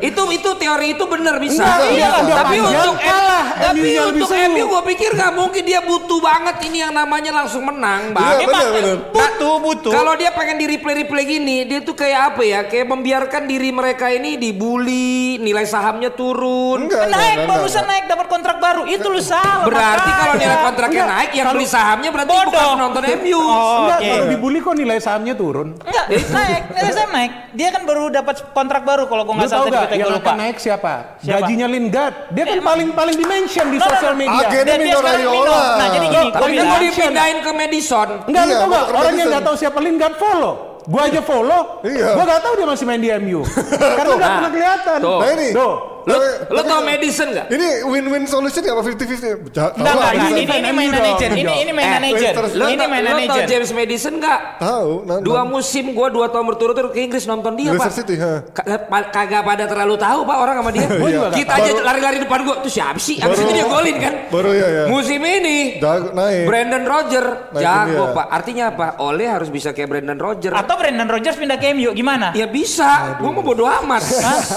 [0.00, 1.62] itu itu teori itu benar bisa.
[1.62, 3.44] Enggak, Iya, iya, tapi untuk kalah.
[3.60, 4.28] tapi untuk.
[4.50, 8.26] MU gue pikir nggak mungkin dia butuh banget ini yang namanya langsung menang, bang.
[8.32, 8.96] Iya, Emang benar, benar.
[9.12, 9.92] butuh butuh.
[9.92, 12.60] Kalau dia pengen di replay replay gini, dia tuh kayak apa ya?
[12.64, 16.84] Kayak membiarkan diri mereka ini dibully, nilai sahamnya turun.
[16.84, 17.90] Enggak, enggak, naik enggak, barusan enggak.
[17.90, 21.66] naik dapat kontrak baru itu lu salah Berarti kalau nilai kontraknya Enggak, naik, yang beli
[21.66, 22.46] sahamnya berarti Bodoh.
[22.46, 23.38] bukan penonton MU.
[23.38, 24.08] Oh, Enggak, oke.
[24.08, 25.68] kalau dibully kok nilai sahamnya turun.
[25.76, 29.48] enggak naik nilai saham naik dia kan baru dapat kontrak baru kalau gua Lu nggak
[29.48, 30.92] tahu salah tadi kita yang lupa naik siapa?
[31.18, 31.38] Siapa?
[31.40, 32.14] Gajinya Lingard.
[32.30, 34.38] Dia kan Eh, paling paling dimention di sosial media.
[34.40, 35.60] Agen- dan dia Mino sekarang Raiola.
[35.72, 38.08] Nah jadi gini gua kan dipindahin ke Madison.
[38.24, 39.32] Enggak, lu Iya, Orang yang Madison.
[39.32, 40.69] gak tahu siapa Lingard follow.
[40.90, 41.62] Gua aja follow.
[41.86, 42.18] Iya.
[42.18, 43.40] Gua gak tahu dia masih main di MU.
[43.98, 44.98] Karena Nah, pernah kelihatan.
[44.98, 45.18] tuh.
[45.22, 45.48] Nah ini.
[45.54, 45.72] Tuh.
[46.02, 46.16] Lo,
[46.48, 47.46] lo tau Madison nggak?
[47.48, 49.50] Ini win-win solution ya apa 50-50?
[49.50, 50.30] Ja- tahu Enggak, enggak, enggak.
[50.30, 51.30] Ini, ini mainan agent.
[51.32, 52.34] Ini, ini mainan Eh, agent.
[52.34, 53.48] terus- Lo, Ini tau- mainan lo tau agent.
[53.48, 54.40] James Madison nggak?
[54.58, 54.90] Tahu.
[55.02, 55.22] nonton.
[55.22, 57.98] Dua musim gua dua tahun berturut-turut ke Inggris nonton dia Leicester pak.
[57.98, 58.32] City, ha.
[58.50, 60.86] Kagak pa- Kagak pada terlalu tahu pak orang sama dia.
[61.00, 63.16] Gua juga nggak Kita aja lari-lari depan gua tuh siapa sih?
[63.18, 64.14] Abis itu dia golin kan.
[64.28, 64.82] baru ya, ya.
[64.86, 66.44] Musim ini Jago, naik.
[66.44, 68.26] Brandon Roger jago pak.
[68.30, 68.86] Artinya apa?
[69.00, 70.52] Oleh harus bisa kayak Brandon Roger.
[70.52, 72.30] Atau Brandon Rodgers pindah ke MU gimana?
[72.32, 74.02] Ya bisa, gua mau bodo amat.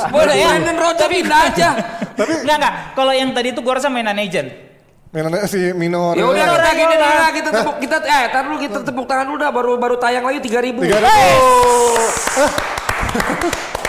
[0.10, 0.47] Boleh ya.
[0.51, 1.69] Brandon Roger pindah aja.
[2.17, 2.73] Enggak enggak.
[2.93, 4.49] Kalau yang tadi itu gua rasa mainan agent.
[5.13, 6.17] Mainannya si minor.
[6.17, 7.09] Ya udah kita gini lah.
[7.13, 10.25] dulu kita tepuk kita eh tar dulu kita tepuk tangan dulu dah baru baru tayang
[10.25, 10.49] lagi 3000.
[10.49, 10.89] Tiga ribu.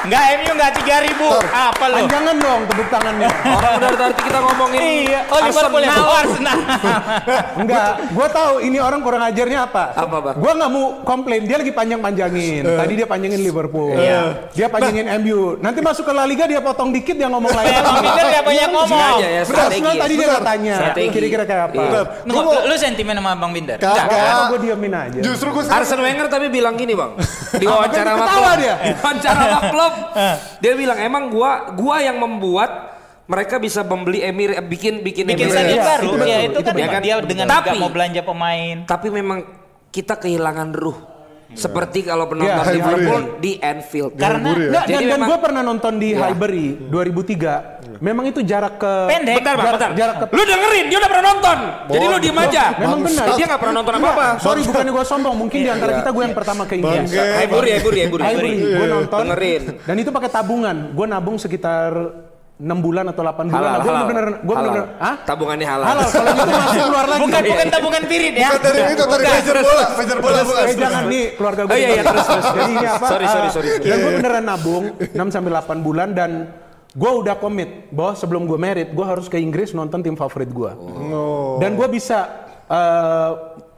[0.00, 1.20] Eh, Enggak MU enggak 3000.
[1.52, 1.94] Apa lu?
[2.00, 3.28] Panjangan dong tepuk tangannya.
[3.60, 5.92] Orang udah dari tadi kita ngomongin Iya, oh Liverpool ya.
[5.92, 6.56] Arsenal.
[6.56, 7.60] Oh.
[7.60, 9.84] Enggak, gue tahu ini orang kurang ajarnya apa.
[9.92, 10.34] Apa, Bang?
[10.40, 12.62] Gue nggak mau komplain, dia lagi panjang-panjangin.
[12.64, 14.48] Tadi dia panjangin Liverpool, Iya.
[14.56, 15.60] dia panjangin MU.
[15.60, 17.68] Nanti masuk ke La Liga dia potong dikit dia ngomong lain.
[17.80, 19.16] Bang Binder nggak banyak ngomong.
[19.20, 19.42] Sengaja ya.
[19.44, 21.74] Arsenal tadi dia tanya, kira-kira kayak apa?
[21.76, 22.00] Iya.
[22.24, 23.76] Gua lu sentimen sama Bang Binder?
[23.76, 24.08] Kagak.
[24.08, 25.20] Apa gue diamin aja?
[25.20, 27.12] Justru gue sekarang Arsene Wenger tapi bilang gini bang
[27.50, 28.74] di wawancara sama dia.
[28.78, 29.58] di wawancara sama
[29.90, 32.92] klub, dia bilang emang gua gua yang membuat
[33.24, 35.78] mereka bisa membeli Emir eh, bikin bikin, Bikin Emir.
[35.78, 36.08] Iya, baru.
[36.10, 37.00] itu Ya itu itu kan betul.
[37.00, 38.76] dia dengan Tapi- mau belanja pemain.
[38.84, 39.38] Tapi memang
[39.90, 40.98] kita kehilangan ruh.
[41.50, 44.12] Seperti kalau penonton Iya, Liverpool di Anfield.
[44.14, 44.68] Karena ya?
[44.70, 46.20] Nggak, dan, Jadi dan memang- gue pernah nonton di Iya.
[46.22, 47.54] Highbury 2003.
[48.00, 49.34] Memang itu jarak ke Pendek.
[49.36, 49.90] Bentar Jarak- bentar.
[49.92, 51.58] jarak ke- Lu dengerin, dia udah pernah nonton.
[51.90, 52.64] Jadi lu diem aja.
[52.78, 53.26] Memang benar.
[53.34, 54.26] Dia nggak pernah nonton apa-apa.
[54.38, 55.98] Sorry bukannya gue sombong, mungkin di antara Iya.
[56.00, 57.08] kita gue yang pertama ke Inggris.
[57.10, 58.00] Highbury, Highbury.
[58.16, 59.18] Highbury, gue nonton.
[59.20, 59.62] Dengerin.
[59.84, 60.76] Dan itu pakai tabungan.
[60.92, 61.92] Gue nabung sekitar
[62.60, 63.56] 6 bulan atau 8 bulan.
[63.56, 63.88] Halal, gue halal.
[64.04, 64.68] bener-bener, gue Halal.
[64.68, 65.14] bener-bener, Hah?
[65.24, 65.86] Tabungannya halal.
[65.88, 67.20] Halal, kalau gitu masuk keluar lagi.
[67.24, 68.48] Bukan bukan tabungan pirit ya.
[68.52, 70.62] Bukan dari itu dari meja bola, meja bola bukan.
[70.62, 71.72] Eh jangan nih keluarga gue.
[71.72, 72.46] Oh, iya, iya, terus, terus.
[72.52, 73.06] Jadi ini apa?
[73.08, 73.68] Sorry, sorry, eh, sorry.
[73.80, 76.30] Dan gue beneran nabung 6 sampai 8 bulan dan
[76.90, 80.70] gue udah komit bahwa sebelum gue merit gue harus ke Inggris nonton tim favorit gue.
[80.76, 81.56] Oh.
[81.56, 82.28] Dan gue bisa
[82.68, 83.30] eh,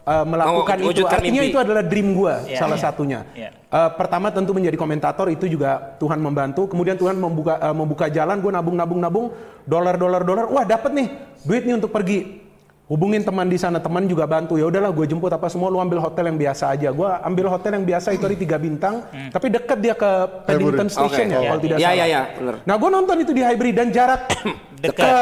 [0.02, 1.02] eh, melakukan Oh, itu.
[1.04, 1.50] Artinya mimpi.
[1.50, 2.58] itu adalah dream gue Iya.
[2.58, 2.84] salah Iya.
[2.84, 3.20] satunya.
[3.32, 3.50] Iya.
[3.54, 6.66] Eh, pertama tentu menjadi komentator itu juga Tuhan membantu.
[6.66, 8.38] Kemudian Tuhan membuka eh, membuka jalan.
[8.38, 9.26] Gue nabung nabung nabung
[9.62, 10.44] dolar dolar dolar.
[10.46, 11.08] Wah dapat nih
[11.42, 12.42] duit nih untuk pergi.
[12.82, 14.60] Hubungin teman di sana, teman juga bantu.
[14.60, 15.72] Ya udahlah, gue jemput apa semua.
[15.72, 16.92] Lu ambil hotel yang biasa aja.
[16.92, 19.00] Gue ambil hotel yang biasa itu hari tiga bintang,
[19.32, 20.10] tapi dekat dia ke
[20.44, 21.32] Paddington Station Oke.
[21.32, 21.96] ya, kalau tidak Iya, salah.
[21.96, 22.54] iya, iya, bener.
[22.62, 24.28] Nah, gue nonton itu di Highbury dan jarak
[24.84, 24.98] Dekat.
[24.98, 25.12] ke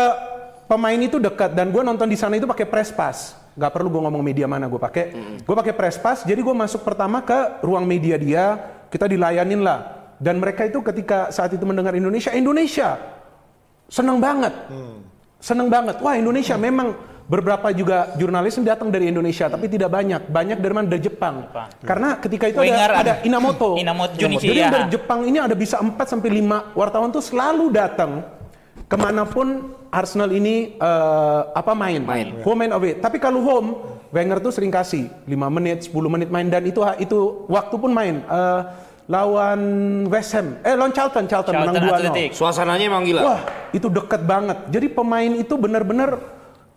[0.67, 3.39] pemain itu dekat dan gue nonton di sana itu pakai press pass.
[3.59, 5.05] Gak perlu gue ngomong media mana gue pakai.
[5.43, 6.23] Gue pakai press pass.
[6.23, 8.45] Jadi gue masuk pertama ke ruang media dia.
[8.91, 10.01] Kita dilayanin lah.
[10.21, 13.01] Dan mereka itu ketika saat itu mendengar Indonesia, Indonesia
[13.89, 14.53] seneng banget,
[15.41, 15.97] seneng banget.
[16.05, 16.93] Wah Indonesia memang
[17.25, 20.29] beberapa juga jurnalis yang datang dari Indonesia, tapi tidak banyak.
[20.29, 21.49] Banyak dari mana dari Jepang.
[21.81, 23.15] Karena ketika itu ada, ada ada.
[23.25, 23.77] Inamoto.
[23.83, 24.69] Inamoto Junichi, Jadi ya.
[24.69, 28.21] dari Jepang ini ada bisa 4 sampai 5 wartawan tuh selalu datang
[28.91, 32.43] ke mana pun Arsenal ini eh, apa main, Main.
[32.43, 32.99] home and away.
[32.99, 33.69] Tapi kalau home,
[34.11, 38.19] Wenger tuh sering kasih 5 menit, 10 menit main dan itu itu waktu pun main.
[38.27, 38.61] Eh,
[39.11, 39.61] lawan
[40.07, 41.99] West Ham, eh lawan Charlton, Charlton, Charlton menang 2-0.
[41.99, 42.31] Athletic.
[42.35, 43.21] Suasananya emang gila.
[43.23, 44.59] Wah, itu deket banget.
[44.71, 46.19] Jadi pemain itu benar-benar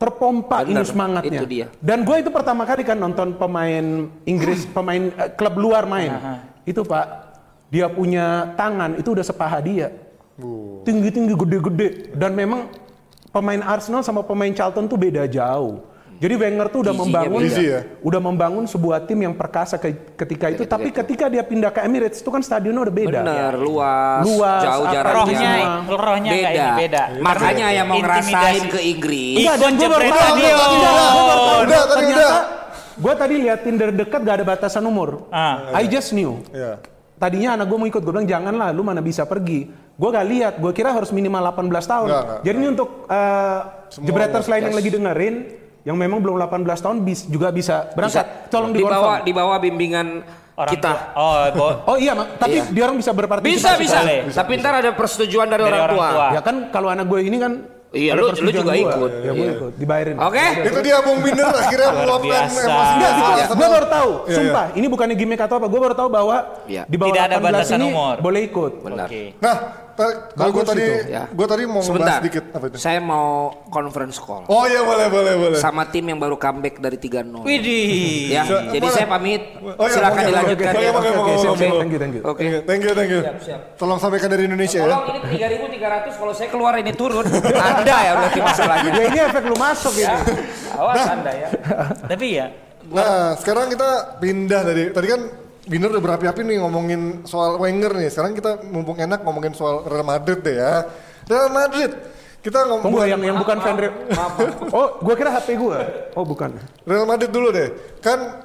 [0.01, 1.39] terpompa Bener, ini semangatnya.
[1.41, 1.65] itu dia.
[1.77, 6.13] Dan gue itu pertama kali kan nonton pemain Inggris, pemain eh, klub luar main.
[6.65, 7.05] Itu Pak,
[7.73, 9.89] dia punya tangan itu udah sepaha dia.
[10.83, 11.89] Tinggi-tinggi, gede-gede.
[12.11, 12.69] Dan memang
[13.29, 15.85] pemain Arsenal sama pemain Charlton tuh beda jauh.
[16.13, 17.49] Jadi Wenger tuh udah Gizinya membangun, beda.
[17.51, 17.79] Gizi ya?
[17.99, 20.63] udah membangun sebuah tim yang perkasa ke- ketika itu.
[20.63, 23.19] Tapi ketika dia pindah ke Emirates itu kan stadionnya udah beda.
[23.19, 25.19] Bener, luas, Luas, jauh jaraknya.
[25.19, 25.97] Rohnya, Semua.
[25.99, 27.03] rohnya kayak ini beda.
[27.19, 29.35] Makanya yang mau ngerasain ke Inggris.
[29.35, 30.35] Enggak, dan gue baru tahu.
[30.39, 30.75] tahu.
[31.59, 32.33] Udah, tadi Ternyata udah.
[32.95, 35.27] gue tadi lihat Tinder dekat gak ada batasan umur.
[35.27, 35.75] Ah.
[35.75, 36.39] I just knew.
[36.55, 36.79] Iya.
[37.13, 39.67] Tadinya anak gue mau ikut, gue bilang janganlah, lu mana bisa pergi.
[39.93, 42.07] Gue gak lihat, gue kira harus minimal 18 tahun.
[42.07, 43.59] Enggak, enggak, Jadi ini untuk uh,
[43.95, 45.35] jebreters lain yang lagi dengerin,
[45.83, 48.49] yang memang belum 18 tahun bis- juga bisa berangkat.
[48.49, 49.25] Tolong di di bawah confirm.
[49.25, 50.07] di bawah bimbingan
[50.55, 50.91] Orang kita.
[50.91, 51.13] tua.
[51.15, 52.65] Oh, bo- Oh iya, tapi Iya.
[52.69, 53.53] dia orang bisa berpartisipasi.
[53.53, 53.97] Bisa, bisa.
[53.99, 54.19] boleh.
[54.29, 56.07] Tapi ntar ada persetujuan dari, Dari orang, orang tua.
[56.09, 56.27] tua.
[56.31, 57.53] Ya kan kalau anak gue ini kan
[57.91, 58.81] Iya, ada lu- lu juga gua.
[58.89, 59.11] ikut.
[59.13, 59.51] Ya Iya.
[59.53, 60.15] ikut, dibayarin.
[60.17, 60.45] Oke?
[60.63, 63.53] Itu dia Bung Binder akhirnya meluapkan emosi Enggak, Arsenal.
[63.53, 64.65] Gue baru tahu, Iya, sumpah.
[64.73, 65.67] Ini bukannya gimmick atau apa.
[65.67, 66.83] Gue baru tahu bahwa Iya.
[66.83, 68.15] di bawah Tidak ada 18 batasan ini umur.
[68.17, 68.71] boleh ikut.
[68.81, 69.05] Benar.
[69.05, 69.23] Oke.
[69.37, 69.55] Nah,
[69.95, 71.23] kalau gue tadi, Ya.
[71.25, 72.17] gue tadi mau Sebentar.
[72.17, 72.75] sedikit apa itu?
[72.75, 73.27] Saya mau
[73.67, 75.57] conference call Oh iya boleh boleh boleh.
[75.57, 77.41] sama tim yang baru comeback dari 3-0.
[77.41, 78.29] Widih.
[78.29, 78.95] Ya, Bisa- jadi boleh.
[78.95, 79.41] saya pamit.
[79.55, 80.89] Oh, iya, Silakan oke, dilanjutkan oke, ya.
[80.89, 81.71] oke, oke, Oke, oke, siap, oke, siap.
[81.71, 81.79] oke.
[81.79, 82.21] Thank you, thank you.
[82.23, 82.41] Oke.
[82.43, 83.21] Oke, thank you, thank you.
[83.75, 84.85] Tolong sampaikan dari Indonesia ya.
[84.85, 87.25] Tolong ini 3.300 kalau saya keluar ini turun.
[87.53, 88.91] Anda ya berarti masalahnya.
[88.91, 90.15] Ya ini efek lu masuk ini.
[90.73, 91.47] Awas Anda ya.
[92.03, 92.47] Tapi ya,
[92.83, 95.21] Nah, sekarang kita pindah dari tadi kan
[95.63, 98.11] Binder udah berapi-api nih ngomongin soal Wenger nih.
[98.11, 100.83] Sekarang kita mumpung enak ngomongin soal Real Madrid deh ya.
[101.23, 101.91] Real Madrid.
[102.43, 103.95] Kita ngomong Tunggu yang yang bukan fan Real.
[104.75, 106.11] Oh, gua kira HP gua.
[106.19, 106.59] Oh, bukan.
[106.83, 107.71] Real Madrid dulu deh.
[108.03, 108.43] Kan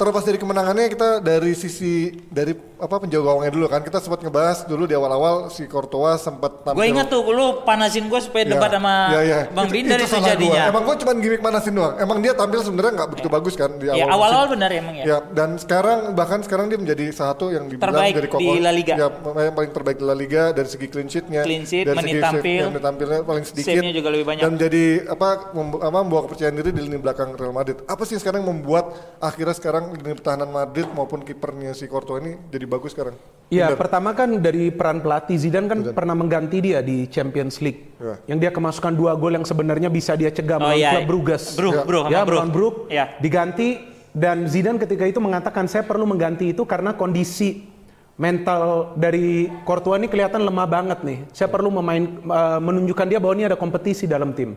[0.00, 3.80] terlepas dari kemenangannya kita dari sisi dari apa penjaga gawangnya dulu kan.
[3.86, 6.78] Kita sempat ngebahas dulu di awal-awal si Courtois sempat tampil.
[6.82, 9.38] Gue ingat tuh, lu panasin gue supaya debat sama Ya, ya.
[9.52, 10.68] Bang Binder itu, salah jadinya.
[10.68, 10.72] Gua.
[10.74, 11.94] Emang gue cuma gimmick manasin doang.
[12.00, 14.00] Emang dia tampil sebenarnya nggak begitu bagus kan di awal.
[14.00, 15.04] Ya awal-awal benar emang ya.
[15.04, 18.94] Ya, dan sekarang bahkan sekarang dia menjadi satu yang dibilang Terbaik dari di La Liga.
[18.98, 19.08] Ya,
[19.44, 21.42] yang paling terbaik di La Liga dari segi clean sheet-nya.
[21.46, 22.62] Clean sheet, dari menit segi tampil.
[22.72, 23.82] menit tampilnya paling sedikit.
[23.94, 24.42] Juga lebih banyak.
[24.42, 27.78] Dan jadi apa, apa membawa kepercayaan diri di lini belakang Real Madrid.
[27.86, 32.64] Apa sih sekarang membuat akhirnya sekarang lini pertahanan Madrid maupun kipernya si Courtois ini jadi
[32.74, 33.14] bagus sekarang?
[33.46, 33.78] Ya, Bener.
[33.78, 37.92] pertama kan dari peran pelatih Zidane kan pernah mengganti dia di Champions League.
[37.96, 38.16] Ya.
[38.26, 40.96] Yang dia kemasukan dua gol yang sebenarnya bisa dia cegah Oh iya.
[40.96, 41.54] klub Bruges.
[41.54, 41.82] Bro, Ya.
[41.84, 42.38] bro, sama ya, bro.
[42.48, 42.74] Brook.
[42.88, 43.04] Ya.
[43.16, 47.68] Diganti dan Zidane ketika itu mengatakan saya perlu mengganti itu karena kondisi
[48.14, 51.18] mental dari Courtois ini kelihatan lemah banget nih.
[51.30, 54.54] Saya perlu memain eh, menunjukkan dia bahwa ini ada kompetisi dalam tim.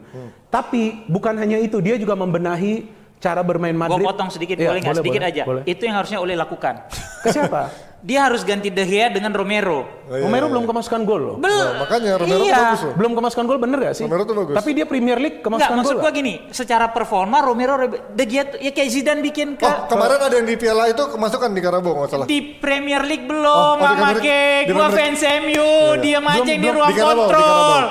[0.47, 2.86] Tapi bukan hanya itu, dia juga membenahi
[3.17, 4.06] cara bermain Gue Madrid.
[4.06, 4.95] potong sedikit, Ya, boleh nggak?
[4.95, 5.43] Sedikit boleh, aja.
[5.43, 5.62] boleh.
[5.65, 6.86] Itu yang harusnya Oleh lakukan.
[7.19, 7.62] Ke siapa?
[7.97, 10.05] Dia harus ganti De Gea dengan Romero.
[10.05, 11.36] Romero belum kemasukan gol loh.
[11.41, 11.49] Belum.
[11.49, 12.57] Nah, makanya Romero tuh iya.
[12.69, 12.93] bagus loh.
[12.93, 14.03] Belum kemasukan gol bener gak sih?
[14.05, 14.53] Romero tuh bagus.
[14.53, 16.03] Tapi dia Premier League kemasukan maksud gol.
[16.05, 16.21] gua nggak?
[16.21, 20.36] gini, secara performa Romero De Gea tuh- ya kayak Zidane bikin ke Oh, kemarin ada
[20.38, 22.25] yang di Piala itu kemasukan di Karabo nggak salah.
[22.29, 26.62] di Premier League belum, Oh, oh, di Mama gua fans MU, diam aja Belum- yang
[26.62, 27.83] di ruang kontrol.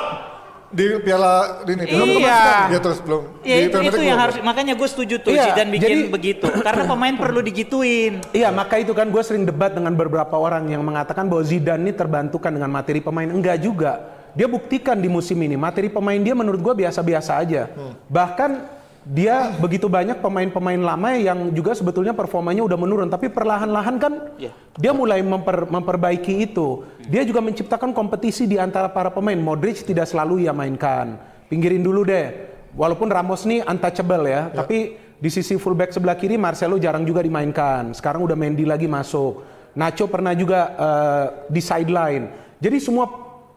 [0.67, 2.43] Di Piala ini belum Iya.
[2.75, 3.23] Dia terus belum.
[3.47, 6.47] Ya Di itu, itu yang harus makanya gue setuju tuh Iya, Zidane bikin jadi- begitu
[6.51, 8.19] karena pemain perlu digituin.
[8.35, 11.93] Iya, maka itu kan gue sering debat dengan beberapa orang yang mengatakan bahwa Zidane ini
[11.95, 13.31] terbantukan dengan materi pemain.
[13.31, 13.93] Enggak juga.
[14.37, 17.73] Dia buktikan di musim ini materi pemain dia menurut gue biasa-biasa aja.
[18.11, 18.76] Bahkan
[19.07, 24.51] dia begitu banyak pemain-pemain lama yang juga sebetulnya performanya udah menurun, tapi perlahan-lahan kan Iya.
[24.75, 26.83] dia mulai memper- memperbaiki itu.
[27.07, 29.39] Dia juga menciptakan kompetisi di antara para pemain.
[29.39, 31.23] Modric tidak selalu ia mainkan.
[31.47, 32.35] Pinggirin dulu deh.
[32.75, 37.95] Walaupun Ramos nih untouchable ya, tapi di sisi fullback sebelah kiri Marcelo jarang juga dimainkan.
[37.95, 39.47] Sekarang udah Mendy lagi masuk.
[39.79, 42.59] Nacho pernah juga eh, di sideline.
[42.59, 43.07] Jadi semua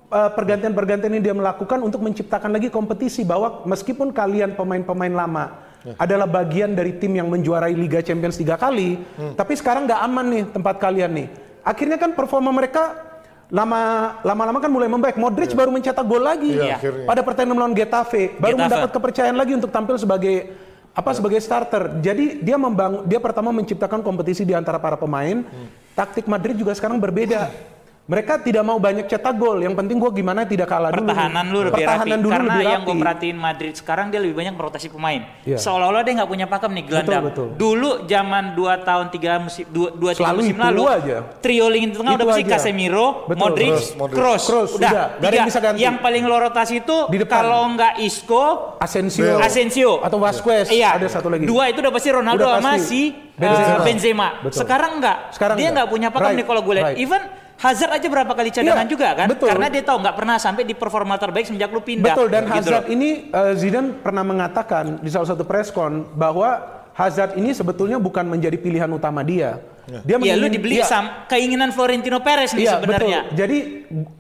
[0.10, 5.46] pergantian-pergantian ini dia melakukan untuk menciptakan lagi kompetisi bahwa meskipun kalian pemain-pemain lama
[5.96, 9.00] adalah bagian dari tim yang menjuarai Liga Champions tiga kali,
[9.38, 11.28] tapi sekarang nggak aman nih tempat kalian nih.
[11.62, 12.98] Akhirnya kan performa mereka
[13.50, 15.16] lama lama-lama kan mulai membaik.
[15.18, 17.06] Modric baru mencetak gol lagi Iya, akhirnya.
[17.06, 18.66] pada pertandingan melawan Getafe, baru Getafe.
[18.66, 20.36] mendapat kepercayaan lagi untuk tampil sebagai
[20.94, 22.02] apa sebagai starter.
[22.02, 25.46] Jadi dia membangun dia pertama menciptakan kompetisi di antara para pemain.
[25.96, 27.50] Taktik Madrid juga sekarang berbeda.
[28.10, 29.62] Mereka tidak mau banyak cetak gol.
[29.62, 31.06] Yang penting gua gimana tidak kalah dulu.
[31.06, 32.18] Pertahanan lu lebih Pertahanan rapi.
[32.20, 33.02] dulu Karena lebih yang gue rapi.
[33.06, 35.22] perhatiin Madrid sekarang dia lebih banyak merotasi pemain.
[35.46, 35.58] Iya.
[35.62, 37.24] Seolah-olah dia nggak punya pakem nih gelandang.
[37.24, 37.48] betul.
[37.54, 41.18] Dulu zaman 2 tahun 3 musim 2 2 3 Selalu musim itu lalu aja.
[41.38, 42.44] trio lini tengah Itu udah pasti.
[42.50, 43.42] Casemiro, Betul.
[43.46, 44.18] Modric, Kroos, Modric.
[44.18, 44.44] Kroos.
[44.44, 44.92] Kroos, udah.
[45.16, 45.30] udah.
[45.30, 45.80] Yang bisa ganti.
[45.80, 47.36] Yang paling lo rotasi itu Di depan.
[47.40, 48.44] kalau nggak Isco,
[48.82, 50.66] Asensio, Asensio atau Vasquez.
[50.68, 50.98] Iya.
[50.98, 51.46] Ada satu lagi.
[51.46, 53.86] Dua itu udah pasti Ronaldo Udah sama si Benzema.
[53.86, 54.28] Benzema.
[54.42, 54.66] Betul.
[54.66, 55.18] Sekarang enggak.
[55.30, 55.78] Sekarang dia enggak.
[55.78, 56.38] nggak punya pakem Right.
[56.42, 56.98] nih kalau gue lihat.
[56.98, 57.22] Even
[57.60, 59.28] Hazard aja berapa kali cadangan Iya, juga kan?
[59.28, 59.52] betul.
[59.52, 62.16] Karena dia tahu nggak pernah sampai di performa terbaik semenjak lu pindah.
[62.16, 62.96] Betul dan Gitu Hazard loh.
[62.96, 66.56] ini eh, Zidane pernah mengatakan di salah satu preskon bahwa
[66.96, 69.60] Hazard ini sebetulnya bukan menjadi pilihan utama dia.
[70.06, 73.20] Dia Ya lu dibeli iya, sam keinginan Florentino Perez nih Iya sebenarnya.
[73.26, 73.36] betul.
[73.42, 73.58] Jadi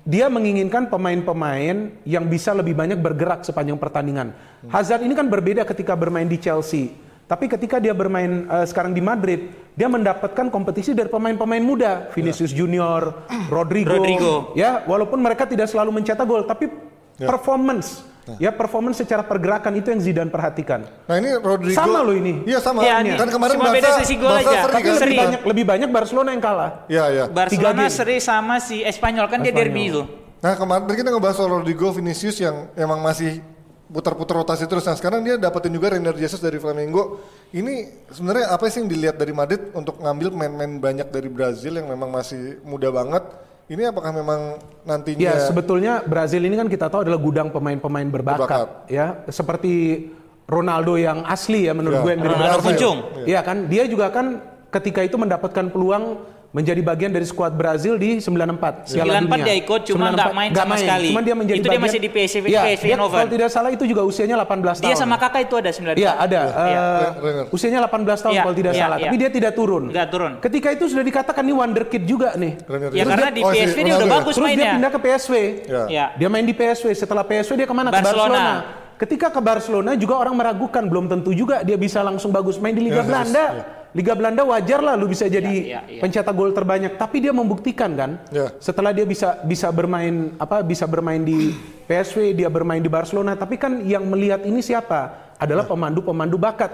[0.02, 4.34] dia menginginkan pemain-pemain yang bisa lebih banyak bergerak sepanjang pertandingan.
[4.68, 6.92] Hazard ini kan berbeda ketika bermain di Chelsea.
[7.30, 12.50] Tapi ketika dia bermain eh, sekarang di Madrid, dia mendapatkan kompetisi dari pemain-pemain muda, Vinicius
[12.50, 13.14] Junior,
[13.54, 13.94] Rodrigo.
[13.94, 14.34] Rodrigo.
[14.58, 16.74] Ya, walaupun mereka tidak selalu mencetak gol, tapi
[17.22, 18.02] performance,
[18.42, 20.90] ya performance secara pergerakan itu yang Zidane perhatikan.
[21.06, 21.78] Nah ini Rodrigo.
[21.78, 22.50] Sama loh ini.
[22.50, 22.82] Iya sama.
[22.82, 23.14] Iya, ini.
[23.14, 24.58] kan kemarin Cuma beda Barca, sisi gol Barca aja.
[24.58, 24.90] seri Tapi kan?
[24.90, 25.16] lebih Seri.
[25.22, 26.72] banyak lebih banyak Barcelona yang kalah.
[26.90, 27.24] Iya iya.
[27.30, 29.70] Barcelona seri sama si Espanyol kan dia Espanyol.
[29.70, 30.02] derby itu.
[30.40, 33.44] Nah kemarin kita ngebahas soal Rodrigo Vinicius yang emang masih
[33.90, 34.86] putar-putar rotasi terus.
[34.86, 37.20] Nah sekarang dia dapetin juga Reiner Jesus dari Flamengo.
[37.50, 41.90] Ini sebenarnya apa sih yang dilihat dari Madrid untuk ngambil pemain-pemain banyak dari Brazil yang
[41.90, 43.26] memang masih muda banget?
[43.70, 44.42] Ini apakah memang
[44.82, 45.30] nantinya?
[45.30, 48.68] Ya sebetulnya Brazil ini kan kita tahu adalah gudang pemain-pemain berbakat, Berbakat.
[48.90, 50.06] ya seperti
[50.50, 52.70] Ronaldo yang asli ya menurut Ya, gue yang dari Ronaldo Brazil.
[52.74, 52.98] Kuncung.
[53.30, 54.26] Iya kan dia juga kan
[54.74, 59.46] ketika itu mendapatkan peluang menjadi bagian dari skuad Brazil di 94 Piala 94 Dunia.
[59.46, 61.08] dia ikut, cuma 94 nggak main sama sekali.
[61.08, 63.14] Cuman dia menjadi Itu dia bagian, masih di PSV PSV dia Eindhoven.
[63.16, 64.82] Kalau tidak salah itu juga usianya 18 tahun.
[64.84, 66.42] Dia sama kakak itu ada 9 Iya ada.
[66.42, 66.82] Iya.
[66.82, 67.46] eh, Renner.
[67.54, 68.98] usianya 18 tahun Iya, kalau tidak iya, salah.
[68.98, 69.06] iya.
[69.06, 69.84] Tapi dia tidak turun.
[69.88, 70.32] Nggak turun.
[70.42, 72.54] Ketika itu sudah dikatakan nih wonderkid juga nih.
[72.92, 74.16] Ya karena Terus di dia- oh, PSV dia udah ya?
[74.18, 74.72] bagus Terus dia mainnya.
[74.74, 75.34] pindah ke PSV.
[75.64, 75.82] Ya.
[75.86, 76.06] Ya.
[76.18, 76.86] Dia main di PSV.
[76.98, 77.90] Setelah PSV dia ke mana?
[77.90, 78.26] Ke Barcelona.
[78.26, 78.54] Barcelona.
[78.98, 82.84] Ketika ke Barcelona juga orang meragukan, belum tentu juga dia bisa langsung bagus main di
[82.84, 83.46] Liga Ya, Belanda.
[83.90, 86.02] Liga Belanda wajar lah lu bisa jadi Ya, ya, ya.
[86.02, 86.94] pencetak gol terbanyak.
[86.94, 88.54] Tapi dia membuktikan kan, Ya.
[88.58, 93.34] setelah dia bisa bisa bermain apa bisa bermain di PSV, dia bermain di Barcelona.
[93.34, 95.34] Tapi kan yang melihat ini siapa?
[95.36, 96.72] Adalah pemandu-pemandu bakat.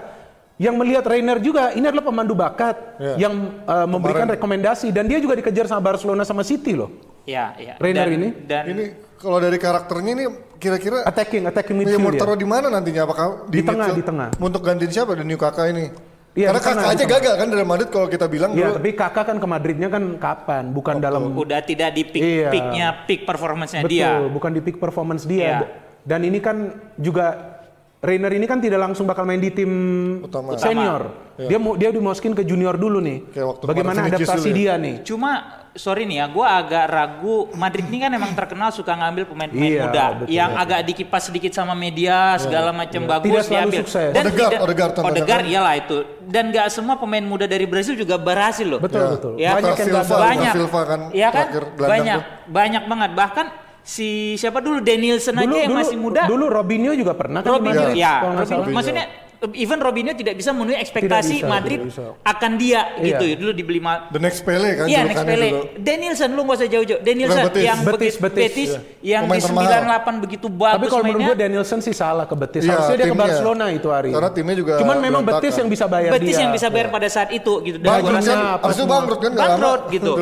[0.56, 3.28] yang melihat Reiner juga ini adalah pemandu bakat Ya.
[3.28, 6.88] yang uh, memberikan rekomendasi dan dia juga dikejar sama Barcelona sama City loh.
[7.28, 7.76] Ya, ya.
[7.76, 8.28] Reiner Dan- ini?
[8.48, 8.84] dan Ini
[9.20, 10.24] kalau dari karakternya ini
[10.56, 12.40] kira-kira Attacking, attacking ya, mau midfield taruh ya.
[12.40, 13.04] di mana nantinya?
[13.04, 14.00] Apakah Di tengah, midfield?
[14.00, 14.28] di tengah.
[14.40, 15.12] Untuk gantiin siapa?
[15.12, 15.92] Dan New Kakak ini.
[16.36, 18.76] Iya, Karena kakak aja gagal kan dari Madrid kalau kita bilang Iya, dulu.
[18.76, 20.64] tapi kakak kan ke Madridnya kan kapan?
[20.68, 22.48] Bukan dalam udah tidak di peak Iya.
[22.52, 24.10] peaknya peak performance-nya betul, dia.
[24.28, 25.40] bukan di peak performance dia.
[25.40, 25.58] Iya.
[26.04, 26.56] Dan ini kan
[26.94, 27.56] juga
[27.96, 29.72] Reiner ini kan tidak langsung bakal main di tim
[30.20, 30.52] Utama.
[30.54, 31.08] senior.
[31.40, 33.32] Dia mau dia dimasukin ke junior dulu nih.
[33.32, 34.54] Kayak waktu Bagaimana adaptasi ya?
[34.54, 34.94] dia nih?
[35.02, 35.30] Cuma
[35.76, 37.36] sorry nih ya, gue agak ragu.
[37.52, 40.26] Madrid ini kan emang terkenal suka ngambil pemain-pemain Iya, muda betul.
[40.28, 43.80] yang agak dikipas sedikit sama media segala macam bagus Tidak diambil.
[43.80, 44.10] sukses.
[44.10, 45.98] Odegaard, tidak- Odegaard Odegaard iyalah itu.
[46.22, 48.80] Dan gak semua pemain muda dari Brazil juga berhasil loh.
[48.80, 49.08] Betul Ya.
[49.08, 49.32] betul.
[49.36, 50.52] Ya, Banyak yang Silva, banyak.
[50.52, 51.46] Silva kan Iya kan?
[51.76, 52.50] Banyak, tuh.
[52.50, 53.10] banyak banget.
[53.14, 53.46] Bahkan
[53.80, 56.26] si siapa dulu Danielson aja yang masih muda.
[56.26, 58.74] Dulu Robinho juga pernah kan Robinho, ya, nggak Robinho.
[58.74, 59.06] maksudnya
[59.54, 62.04] even Robinho tidak bisa memenuhi ekspektasi bisa, Madrid tidak bisa.
[62.22, 63.04] akan dia Iya.
[63.06, 63.34] gitu ya.
[63.36, 65.48] Dulu dibeli ma- The next Pele kan Iya, next Pele.
[65.48, 65.60] dulu.
[65.78, 67.00] Danielson lu gak usah jauh-jauh.
[67.00, 67.62] Danielson Betis.
[67.62, 68.80] yang Betis, Betis, Betis, iya.
[69.12, 69.68] yang Pemain di termahal.
[70.08, 72.62] 98 begitu bagus Tapi kalau menurut gue Danielson sih salah ke Betis.
[72.62, 73.14] Iya, Harusnya dia ke.
[73.16, 74.10] Barcelona itu hari.
[74.10, 75.42] Karena timnya juga Cuman memang berantakan.
[75.42, 76.40] Betis yang bisa bayar Betis dia.
[76.40, 77.76] yang bisa bayar pada saat itu gitu.
[77.76, 78.92] Dan gua Bangkrut rasa kan, apa abis itu semua.
[78.94, 79.54] bangkrut kan nggak lama.
[79.54, 80.12] bangkrut gitu.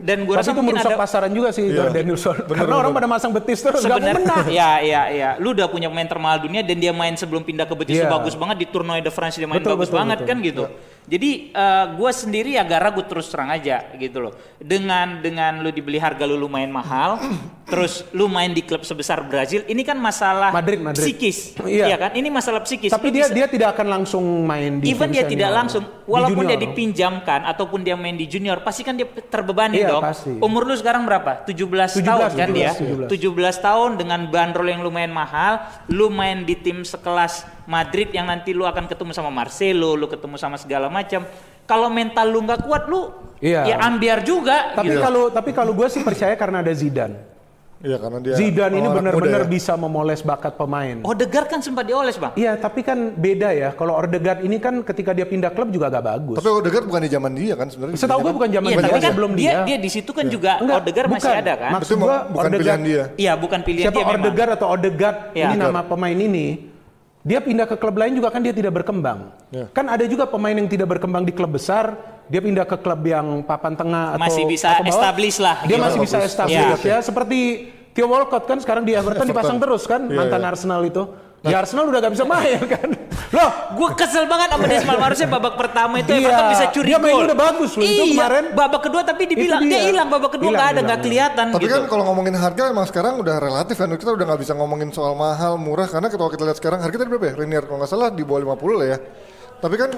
[0.00, 1.84] Dan gue rasa itu mungkin merusak ada pasaran juga sih Iya.
[1.90, 2.36] Danielson.
[2.42, 4.42] Bener, Karena orang pada masang Betis terus nggak mau menang.
[4.42, 7.64] sebenarnya ya ya ya lu udah punya pemain termahal dunia dan dia main sebelum pindah
[7.64, 8.08] ke Betis Iya.
[8.08, 10.28] bagus banget di Tournoi de France dia main Betul, bagus betul, banget betul.
[10.28, 10.64] kan gitu
[11.02, 11.30] jadi
[11.90, 16.36] gue sendiri agak ragu terus terang aja gitu loh dengan dengan lu dibeli harga lu
[16.36, 17.16] lumayan mahal
[17.70, 21.00] terus lu main di klub sebesar Brazil ini kan masalah Madrid, Madrid.
[21.00, 21.86] psikis Iya.
[21.86, 24.90] iya kan ini masalah psikis Tapi Lu dia bisa- dia tidak akan langsung main di
[24.90, 26.66] Even dia tidak langsung, Di walaupun dia junior.
[26.68, 30.02] dipinjamkan ataupun dia main di junior, pasti kan dia terbebani Iya, dong.
[30.02, 30.30] pasti.
[30.36, 31.46] Umur lu sekarang berapa?
[31.46, 32.70] 17, 17, tahun kan 17, dia.
[32.74, 33.06] 17.
[33.06, 38.50] 17 tahun dengan bandrol yang lumayan mahal, lu main di tim sekelas Madrid yang nanti
[38.50, 41.22] lu akan ketemu sama Marcelo, lu ketemu sama segala macam.
[41.62, 43.62] Kalau mental lu nggak kuat, lu Iya.
[43.64, 44.74] ya ambiar juga.
[44.74, 44.98] Tapi gitu.
[44.98, 47.30] kalau tapi kalau gue sih percaya karena ada Zidane.
[47.80, 49.48] Iya karena dia Zidane ini benar-benar ya.
[49.48, 51.00] bisa memoles bakat pemain.
[51.00, 52.36] Odegaard kan sempat dioles bang.
[52.36, 53.72] Iya, tapi kan beda ya.
[53.72, 56.36] Kalau Odegaard ini kan ketika dia pindah klub juga agak bagus.
[56.36, 57.96] Tapi Odegaard bukan di zaman dia kan sebenarnya.
[57.96, 59.60] Setahu gue bukan zaman Iya, dia tapi kan sebelum dia, dia.
[59.64, 61.40] dia di situ kan juga Enggak, Odegaard masih bukan.
[61.40, 61.70] ada kan?
[61.72, 63.02] Maksud gua bukan pilihan Odegaard- dia.
[63.16, 64.20] Iya, bukan pilihan Siapa dia memang.
[64.20, 65.46] Odegaard atau Odegaard Iya.
[65.46, 66.46] ini nama pemain ini
[67.20, 69.28] dia pindah ke klub lain juga kan dia tidak berkembang.
[69.52, 69.68] Ya.
[69.76, 71.92] Kan ada juga pemain yang tidak berkembang di klub besar,
[72.32, 75.76] dia pindah ke klub yang papan tengah atau Masih bisa atau bawah, establish lah, Dia
[75.76, 75.84] gitu.
[75.84, 76.96] masih bisa establish Iya.
[76.96, 77.38] ya seperti
[77.92, 80.48] Theo Walcott kan sekarang di Everton dipasang terus kan Iya, mantan iya.
[80.48, 81.02] Arsenal itu.
[81.40, 82.88] Di Arsenal udah gak bisa main kan.
[83.30, 86.98] Loh, Gue kesel banget sama Desmal harusnya babak pertama itu Iya, Everton bisa curi dia
[86.98, 87.28] mainnya gol.
[87.30, 88.44] udah bagus loh, itu iya, kemarin.
[88.52, 89.88] babak kedua tapi dibilang Itu dia dia.
[89.88, 91.72] hilang babak kedua Hilang, nggak ada hilang, nggak kelihatan Tapi gitu.
[91.72, 95.14] kan kalau ngomongin harga emang sekarang udah relatif kan kita udah nggak bisa ngomongin soal
[95.14, 98.08] mahal murah karena kalau kita lihat sekarang harga tadi berapa ya Renier kalau nggak salah
[98.10, 98.98] di bawah 50 lah ya.
[99.56, 99.90] Tapi kan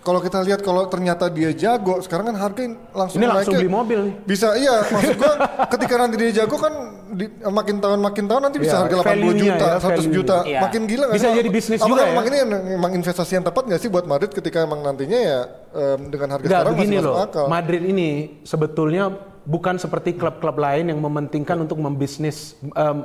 [0.00, 3.72] kalau kita lihat kalau ternyata dia jago sekarang kan harga langsung ini langsung naiknya beli
[3.72, 4.14] mobil nih.
[4.24, 5.32] Bisa iya maksud gua
[5.72, 6.74] ketika nanti dia jago kan
[7.10, 10.14] di, makin tahun makin tahun nanti bisa Iya, harga 80 value-nya juta, ya, 100 value-nya.
[10.14, 10.36] juta.
[10.42, 10.60] Iya.
[10.62, 11.36] Makin gila Bisa sih?
[11.36, 12.10] jadi bisnis Apakah juga ya?
[12.10, 12.36] emang ini
[12.72, 15.38] emang investasi yang tepat nggak sih buat Madrid ketika emang nantinya ya
[15.70, 17.26] em, dengan harga Enggak sekarang begini masih masuk loh.
[17.26, 17.44] akal.
[17.46, 18.08] Madrid ini
[18.42, 19.04] sebetulnya
[19.42, 23.04] bukan seperti klub-klub lain yang mementingkan untuk membisnis em,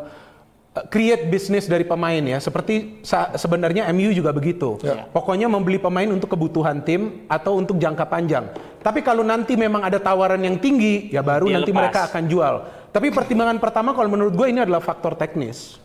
[0.92, 2.38] create bisnis dari pemain ya.
[2.44, 3.00] Seperti
[3.40, 4.76] sebenarnya MU juga begitu.
[4.84, 5.08] Ya.
[5.08, 8.52] Pokoknya membeli pemain untuk kebutuhan tim atau untuk jangka panjang.
[8.84, 11.80] Tapi kalau nanti memang ada tawaran yang tinggi, ya baru Dia nanti lepas.
[11.80, 12.56] mereka akan jual.
[12.92, 15.80] Tapi pertimbangan pertama kalau menurut gue ini adalah faktor teknis.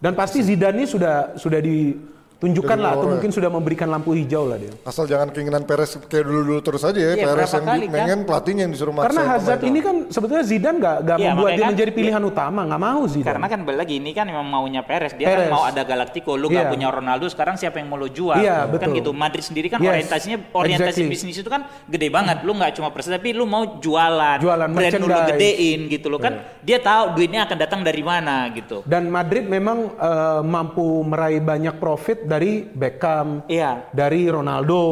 [0.00, 4.58] Dan pasti Zidane ini sudah sudah ditunjukkan lah atau mungkin sudah memberikan lampu hijau lah
[4.58, 4.72] dia.
[4.82, 7.12] Asal jangan keinginan Perez kayak dulu-dulu terus aja ya.
[7.14, 7.94] Iya, Perez yang kali di- kan?
[7.96, 9.06] pengen pelatihnya yang disuruh maksa.
[9.08, 12.22] Karena Hazard ini kan sebetulnya Zidane nggak nggak Iya, membuat dia kan menjadi dia- pilihan
[12.22, 13.28] utama, nggak mau Zidane.
[13.32, 15.12] Karena kan balik lagi ini kan memang maunya Perez.
[15.14, 15.40] Dia Perez.
[15.40, 16.72] kan mau ada Galactico, lu nggak Iya.
[16.74, 18.36] punya Ronaldo, sekarang siapa yang mau lo jual?
[18.36, 18.92] Iya, Kan betul.
[18.98, 19.10] gitu.
[19.14, 21.08] Madrid sendiri kan Yes, orientasinya orientasi exactly.
[21.08, 22.36] bisnis itu kan gede banget.
[22.42, 26.44] Lu nggak cuma prestasi tapi lu mau jualan, Jualan, brand lu gedein gitu loh kan.
[26.60, 28.84] Dia tahu duitnya akan datang dari mana gitu.
[28.84, 33.88] Dan Madrid memang eh, mampu meraih banyak profit dari Beckham, Iya.
[33.92, 34.82] dari Ronaldo.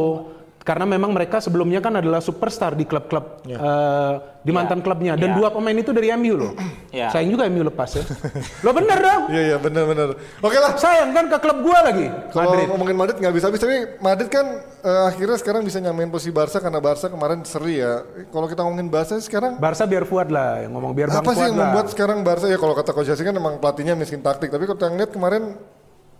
[0.62, 4.12] Karena memang mereka sebelumnya kan adalah superstar di klub-klub eh,
[4.46, 5.18] di mantan klubnya.
[5.18, 5.38] Dan Iya.
[5.42, 6.54] dua pemain itu dari MU loh.
[6.94, 7.10] Iya.
[7.10, 8.06] Sayang juga MU lepas ya.
[8.64, 9.22] Lo bener dong.
[9.26, 10.14] Iya iya benar-benar.
[10.38, 10.78] Oke lah.
[10.78, 12.06] Sayang kan ke klub gua lagi.
[12.30, 12.66] Kalau Madrid.
[12.70, 14.46] ngomongin Madrid nggak bisa habis tapi Madrid kan
[14.86, 18.06] eh, akhirnya sekarang bisa nyamain posisi Barca karena Barca kemarin seri ya.
[18.30, 21.42] Kalau kita ngomongin Barca sekarang Barca biar Fuad lah yang ngomong biar Bang apa sih
[21.42, 21.74] yang lah.
[21.74, 24.94] membuat sekarang Barca ya kalau kata Coach kan emang pelatihnya miskin taktik tapi kalau kita
[24.94, 25.58] ngeliat kemarin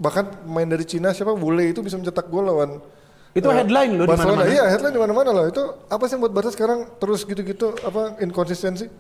[0.02, 2.82] bahkan main dari Cina siapa Bule itu bisa mencetak gol lawan
[3.30, 4.42] Itu eh, headline loh di Barcelona.
[4.42, 4.50] mana-mana.
[4.50, 5.44] Iya, headline di mana-mana loh.
[5.46, 8.90] Itu apa sih yang buat Barca sekarang terus gitu-gitu apa inkonsistensi?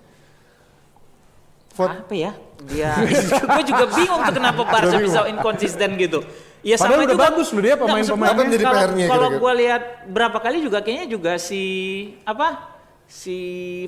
[1.72, 2.32] Fuad, Apa ya?
[2.70, 6.20] Dia gue juga bingung tuh kenapa Barca bisa inkonsisten gitu.
[6.62, 7.24] Ya Padahal sama udah juga.
[7.26, 8.56] bagus loh dia pemain-pemainnya.
[8.56, 11.62] kalau- PR-nya Kalau gue lihat berapa kali juga kayaknya juga si
[12.22, 12.71] apa
[13.12, 13.38] si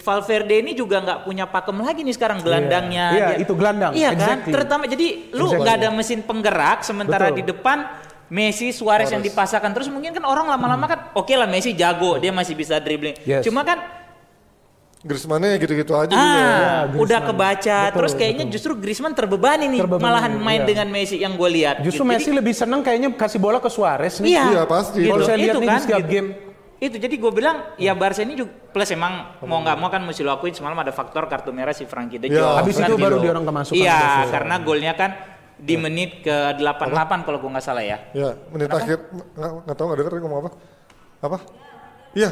[0.05, 3.07] Valverde ini juga nggak punya pakem lagi nih sekarang gelandangnya.
[3.11, 4.53] Iya, Dia- itu gelandang, Iya kan, exactly.
[4.53, 5.61] terutama jadi lu Exactly.
[5.65, 7.39] nggak ada mesin penggerak sementara Betul.
[7.41, 7.79] di depan
[8.25, 12.31] Messi, Suarez yang dipasangkan terus mungkin kan orang lama-lama kan oke lah Messi jago dia
[12.31, 13.17] masih bisa dribbling.
[13.23, 13.43] Yes.
[13.43, 13.81] Cuma kan
[15.01, 16.17] Griezmann-nya gitu-gitu aja juga.
[16.17, 16.33] ah
[16.89, 16.97] Griezmann.
[16.97, 20.69] udah kebaca Betul, terus kayaknya justru Griezmann terbebani nih Terbebani, malahan main iya.
[20.71, 21.77] dengan Messi yang gue lihat.
[21.81, 22.09] Justru Gitu.
[22.09, 24.33] Messi Jadi- lebih senang kayaknya kasih bola ke Suarez nih.
[24.33, 25.05] Iya, Iya, pasti.
[25.05, 26.09] Kalau saya Itu lihat nih di kan, setiap gitu.
[26.09, 26.29] game.
[26.85, 30.21] Itu jadi gue bilang ya Barca ini juga plus emang mau nggak mau kan mesti
[30.21, 32.45] lo akuin semalam ada faktor kartu merah si Frankie De Iya.
[32.45, 32.57] Jong.
[32.61, 35.11] Habis itu baru dia orang kemasukan Iya, karena golnya kan
[35.55, 37.97] di menit ke 88 kalau gue nggak salah ya.
[38.13, 39.01] Ya, menit akhir
[39.33, 40.51] nggak nggak tahu nggak denger dia ngomong apa?
[41.25, 41.39] Apa?
[42.13, 42.31] Iya,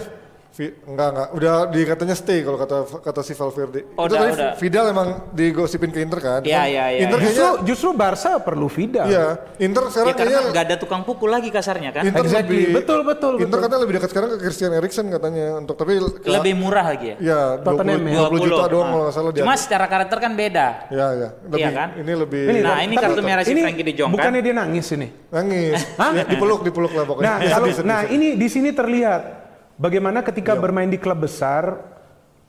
[0.85, 1.29] enggak enggak.
[1.33, 3.81] Udah dikatanya stay kalau kata kata si Valverde.
[3.97, 4.53] Oh, Itu udah, tadi udah.
[4.57, 6.41] Vidal emang digosipin ke Inter kan?
[6.43, 7.01] Iya, iya, iya.
[7.03, 9.07] Inter Justru, kayaknya justru Barca perlu Vidal.
[9.09, 9.27] iya,
[9.59, 12.03] Inter Ya sekarang karena kayaknya nggak ada tukang pukul lagi kasarnya kan.
[12.05, 12.69] Inter Exactly.
[12.69, 13.61] lebih Betul, betul, Inter betul.
[13.65, 15.93] katanya lebih dekat sekarang ke Christian Eriksen katanya untuk tapi
[16.23, 17.17] Lebih murah lagi ya.
[17.19, 18.19] ya 20, Tottenham ya.
[18.29, 19.43] 20 juta doang kalau nggak salah dia.
[19.43, 20.67] Cuma secara karakter kan beda.
[20.93, 21.29] Ya, ya.
[21.49, 21.89] Lebih, Iya kan?
[21.97, 24.17] Ini lebih Nah, ini kartu merah si ini Frankie De Jong kan.
[24.21, 25.09] Bukannya dia nangis ini.
[25.33, 25.81] nangis.
[26.13, 27.25] Ya, dipeluk, dipeluk lah pokoknya.
[27.25, 29.42] Nah, kalau, nah ini di sini terlihat
[29.83, 30.63] bagaimana ketika Iya.
[30.63, 31.83] bermain di klub besar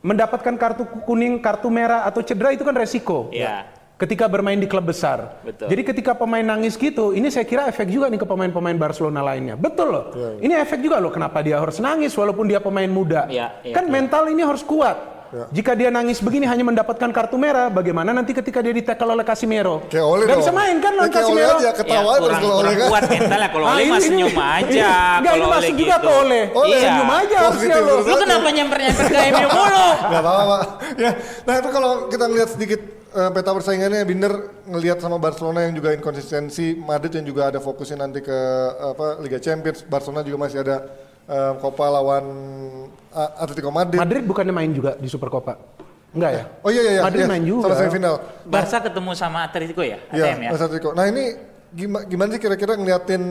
[0.05, 3.33] mendapatkan kartu kuning, kartu merah atau cedera itu kan resiko.
[3.33, 3.65] Iya.
[3.97, 5.39] Ketika bermain di klub besar.
[5.47, 5.71] Betul.
[5.71, 9.55] Jadi ketika pemain nangis gitu, ini saya kira efek juga nih ke pemain-pemain Barcelona lainnya.
[9.55, 10.05] Betul loh.
[10.11, 13.31] Iya, Ini efek juga loh kenapa dia harus nangis walaupun dia pemain muda.
[13.31, 13.93] Iya, iya, kan iya.
[13.93, 15.12] mental ini harus kuat.
[15.33, 15.45] Iya.
[15.49, 19.81] Jika dia nangis begini hanya mendapatkan kartu merah, bagaimana nanti ketika dia ditackle oleh Casimiro?
[19.89, 20.41] Kayak oleh Gak dong.
[20.45, 22.87] bisa main kan lawan Ya, aja, Ya, ketawa terus kurang, kalau oleh kurang kan.
[22.87, 24.91] kuat mentalnya kalau Ah, oleh ini- mah ini- senyum ini- aja.
[25.17, 26.05] Enggak, ini kalau masuk juga gitu.
[26.05, 26.43] ke oleh.
[26.53, 26.69] Oleh.
[26.69, 26.85] Iya.
[26.85, 27.93] Senyum aja harusnya lo.
[27.99, 29.87] Lu kenapa nyamper-nyamper ke MU mulu?
[30.05, 30.61] Gak apa-apa Pak.
[30.95, 31.11] ya.
[31.43, 32.81] Nah itu kalau kita ngelihat sedikit
[33.11, 34.33] eh, peta persaingannya Binder
[34.65, 38.37] ngelihat sama Barcelona yang juga inkonsistensi, Madrid yang juga ada fokusnya nanti ke
[38.69, 40.77] apa Liga Champions, Barcelona juga masih ada
[41.25, 42.25] eh, Copa lawan
[43.13, 43.99] eh, Atletico Madrid.
[44.01, 45.53] Madrid bukannya main juga di Super Copa?
[46.13, 46.43] Enggak ya?
[46.61, 47.01] Oh iya iya iya.
[47.01, 47.65] Madrid iya, main juga.
[47.69, 48.13] Sama semifinal.
[48.45, 49.97] Barca ketemu sama Atletico ya?
[50.13, 50.49] Iya, ATM ya?
[50.53, 50.89] Atletico.
[50.93, 51.23] Nah ini
[51.73, 53.21] gimana, gimana sih kira-kira ngeliatin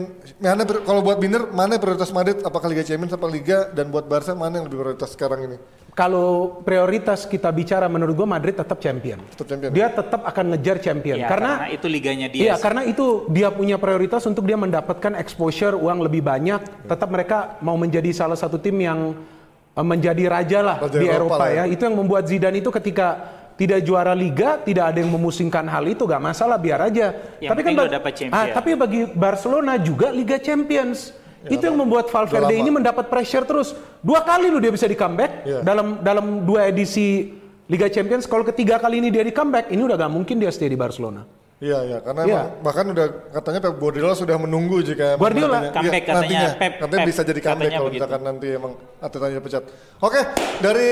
[0.43, 4.35] mana kalau buat Binder mana prioritas Madrid apakah Liga Champions apa Liga dan buat Barca
[4.35, 5.57] mana yang lebih prioritas sekarang ini?
[5.93, 9.21] Kalau prioritas kita bicara menurut gua Madrid tetap champion.
[9.31, 9.71] Tetap champion.
[9.71, 12.43] Dia tetap akan ngejar champion Iya, karena karena itu liganya dia.
[12.43, 16.89] Iya, karena itu dia punya prioritas untuk dia mendapatkan exposure uang lebih banyak.
[16.89, 19.42] Tetap mereka mau menjadi salah satu tim yang eh,
[19.75, 21.65] menjadi raja lah Raja di Eropa Eropa, ya.
[21.65, 21.73] ya.
[21.73, 23.07] Itu yang membuat Zidane itu ketika
[23.53, 27.13] tidak juara liga, tidak ada yang memusingkan hal itu, gak masalah biar aja.
[27.37, 28.37] Yang penting ba- lo dapat champion.
[28.37, 31.13] ah, tapi bagi Barcelona juga Liga Champions.
[31.43, 32.55] itu yang membuat Valverde lama.
[32.55, 33.75] ini mendapat pressure terus.
[33.99, 35.59] Dua kali lu dia bisa di comeback Iya.
[35.59, 37.35] dalam dalam dua edisi
[37.67, 38.23] Liga Champions.
[38.23, 41.27] Kalau ketiga kali ini dia di comeback, ini udah gak mungkin dia stay di Barcelona.
[41.63, 45.95] Iya iya karena emang bahkan udah katanya Pep Guardiola sudah menunggu jika Guardiola, nantinya- comeback
[45.95, 47.95] iya, katanya, nantinya, Pep- katanya Pep, bisa jadi comeback kalau begitu.
[47.95, 49.63] misalkan nanti emang Artetanya pecat.
[49.97, 50.19] Oke
[50.59, 50.91] dari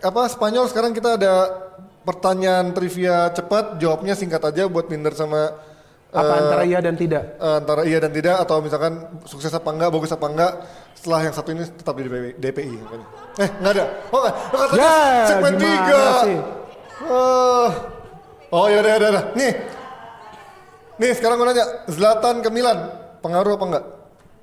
[0.00, 1.32] apa Spanyol sekarang kita ada
[2.02, 5.60] pertanyaan trivia cepat jawabnya singkat aja buat Binder sama
[6.10, 7.24] Apa eh, antara iya dan tidak?
[7.36, 10.52] eh, antara iya dan tidak atau misalkan sukses apa enggak bagus apa enggak
[10.92, 12.74] setelah yang satu ini tetap di DPI, DPI
[13.38, 14.30] eh nggak ada oh Oh,
[14.62, 16.36] katanya Ya, segmen tiga sih?
[17.02, 17.68] Eh,
[18.50, 19.24] oh ya udah udah udah.
[19.34, 19.52] nih
[20.96, 22.78] nih sekarang gue nanya Zlatan ke Milan
[23.20, 23.84] pengaruh apa enggak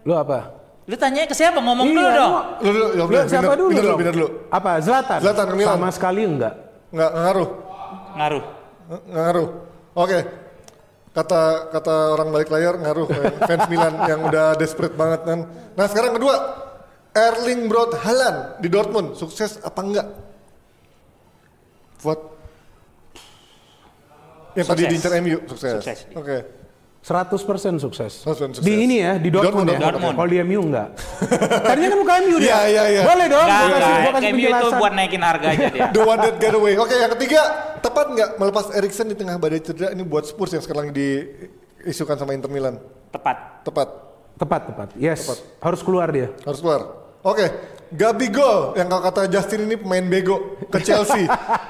[0.02, 0.40] Lu apa?
[0.88, 1.60] Lu tanya ke siapa?
[1.60, 2.32] Ngomong Iya, dulu dong.
[2.34, 3.98] lu- lu dulu ya, Lu siapa dulu dong?
[4.00, 4.72] Binder dulu Apa?
[4.80, 5.20] Zlatan?
[5.20, 5.76] Zlatan ke Milan.
[5.76, 6.54] Sama sekali enggak.
[6.90, 7.50] nggak ngaruh
[8.18, 8.44] Ngaruh.
[8.90, 9.50] Ngaruh
[9.94, 10.20] oke
[11.10, 15.40] kata kata orang balik layar ngaruh eh, fans Milan yang udah desperate banget kan
[15.74, 16.36] nah sekarang kedua
[17.12, 20.08] Erling Braut Haaland di Dortmund sukses apa enggak
[22.00, 22.20] buat
[24.58, 26.00] yang tadi diincar MU sukses, Sukses.
[26.16, 26.38] oke
[27.00, 28.12] 100% sukses.
[28.28, 28.66] 100% sukses.
[28.68, 29.80] Di ini ya, di Dortmund, Dortmund, ya.
[29.88, 30.16] Dortmund.
[30.20, 30.88] Kalau di MU enggak.
[31.72, 32.52] Tadinya kan bukan MU dia.
[32.52, 33.02] Iya, iya, iya.
[33.08, 33.48] Boleh dong.
[33.48, 34.04] Enggak, gua kasih, enggak.
[34.04, 35.88] gua kasih MU itu buat naikin harga aja dia.
[35.96, 36.76] The one that get away.
[36.76, 37.42] Oke, yang ketiga,
[37.80, 42.36] tepat nggak melepas Erikson di tengah badai cedera ini buat Spurs yang sekarang diisukan sama
[42.36, 42.76] Inter Milan?
[43.16, 43.64] Tepat.
[43.64, 43.88] Tepat,
[44.36, 44.88] Tepat, tepat.
[45.00, 45.24] Yes.
[45.64, 46.36] Harus keluar dia.
[46.44, 47.00] harus keluar.
[47.24, 47.48] Oke,
[47.96, 51.24] Gabigol yang kalau kata Justin ini pemain bego ke Chelsea.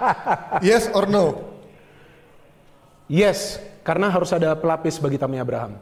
[0.66, 1.58] yes or no?
[3.10, 5.82] Yes, karena harus ada pelapis bagi Tammy Abraham.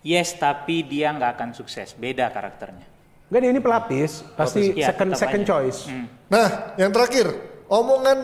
[0.00, 1.92] Yes, tapi dia nggak akan sukses.
[1.92, 2.86] Beda karakternya.
[3.26, 5.48] Enggak dia ini pelapis, pasti Iya, second second aja.
[5.50, 5.78] choice.
[5.88, 6.06] Hmm.
[6.28, 6.46] Nah,
[6.76, 7.26] yang terakhir,
[7.66, 8.18] omongan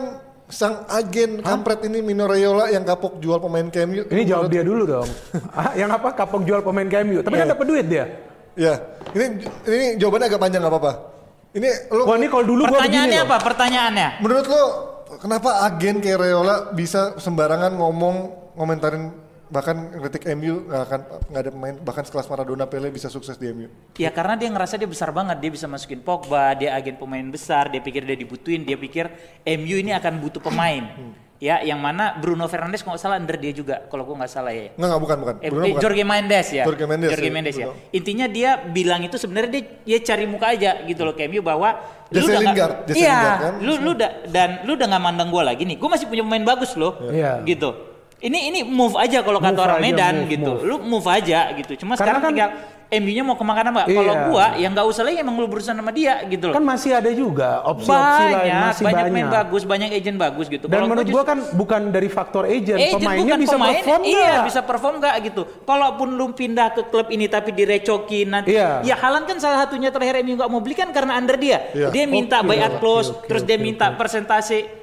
[0.47, 4.05] sang agen kampret ini Mino Raiola yang kapok jual pemain ke MU.
[4.05, 5.09] Ini jawab dia dulu dong.
[5.57, 6.13] Ah, yang apa?
[6.13, 7.19] Kapok jual pemain ke MU.
[7.19, 7.51] Tapi kan Iya.
[7.51, 8.05] dapat duit dia.
[8.53, 8.73] Ya,
[9.11, 9.25] ini
[9.65, 10.93] ini jawabannya agak panjang nggak apa-apa.
[11.51, 13.27] Ini lu Wah ini kalau dulu gua begini Pertanyaannya loh.
[13.27, 13.37] apa?
[13.41, 14.07] Pertanyaannya.
[14.21, 14.63] Menurut lo
[15.19, 18.15] kenapa agen kayak Raiola bisa sembarangan ngomong
[18.55, 19.11] ngomentarin
[19.51, 23.51] bahkan kritik MU nggak akan nggak ada pemain bahkan sekelas Maradona Pele bisa sukses di
[23.51, 23.67] MU.
[23.99, 27.67] Ya karena dia ngerasa dia besar banget, dia bisa masukin Pogba, dia agen pemain besar,
[27.67, 29.11] dia pikir dia dibutuhin, dia pikir
[29.43, 30.87] MU ini akan butuh pemain.
[31.41, 34.53] Ya, yang mana Bruno Fernandes kalau nggak salah under dia juga, kalau gua nggak salah
[34.53, 34.77] ya.
[34.77, 35.35] Nggak nggak bukan bukan.
[35.41, 35.81] Eh, Bruno eh, bukan.
[35.81, 36.63] Jorge Mendes ya.
[36.69, 37.65] Jorge Mendes, Jorge ya, Mendes ya.
[37.65, 37.81] Bruno.
[37.89, 41.81] Intinya dia bilang itu sebenarnya dia, dia cari muka aja gitu loh ke MU bahwa
[42.13, 43.53] Jesse udah nggak- Lingard, Jesse iya, Lingard kan.
[43.57, 45.81] lu lu udah dan lu udah nggak mandang gua lagi nih.
[45.81, 46.93] Gua masih punya pemain bagus loh.
[47.09, 47.41] Iya.
[47.41, 47.69] Gitu.
[48.21, 50.51] Ini ini move aja kalau kata orang aja, Medan move, gitu.
[50.53, 50.61] move.
[50.61, 51.73] Lu move aja gitu.
[51.73, 52.49] Cuma Karena sekarang kan- tinggal
[52.91, 53.87] MU-nya mau ke mana Mbak?
[53.87, 54.25] Kalau Iya.
[54.27, 56.55] gua yang nggak usah lagi emang lu berurusan sama dia gitu loh.
[56.59, 59.15] Kan masih ada juga opsi-opsi lain banyak, masih banyak banyak.
[59.15, 60.65] main bagus, banyak agent bagus gitu.
[60.67, 63.71] Dan Kalau menurut gua gua kan bukan dari faktor agent, Eh, pemainnya bukan bisa pemain,
[63.73, 64.43] perform Iya, nggak?
[64.43, 65.41] bisa perform nggak gitu.
[65.63, 68.51] Kalaupun lu pindah ke klub ini tapi direcokin nanti.
[68.51, 68.83] Iya.
[68.83, 71.71] Ya Halan kan salah satunya terakhir MU nggak mau beli kan karena under dia.
[71.71, 71.95] Iya.
[71.95, 74.80] Dia minta Oke, buyout clause, oke, terus oke, dia minta persentase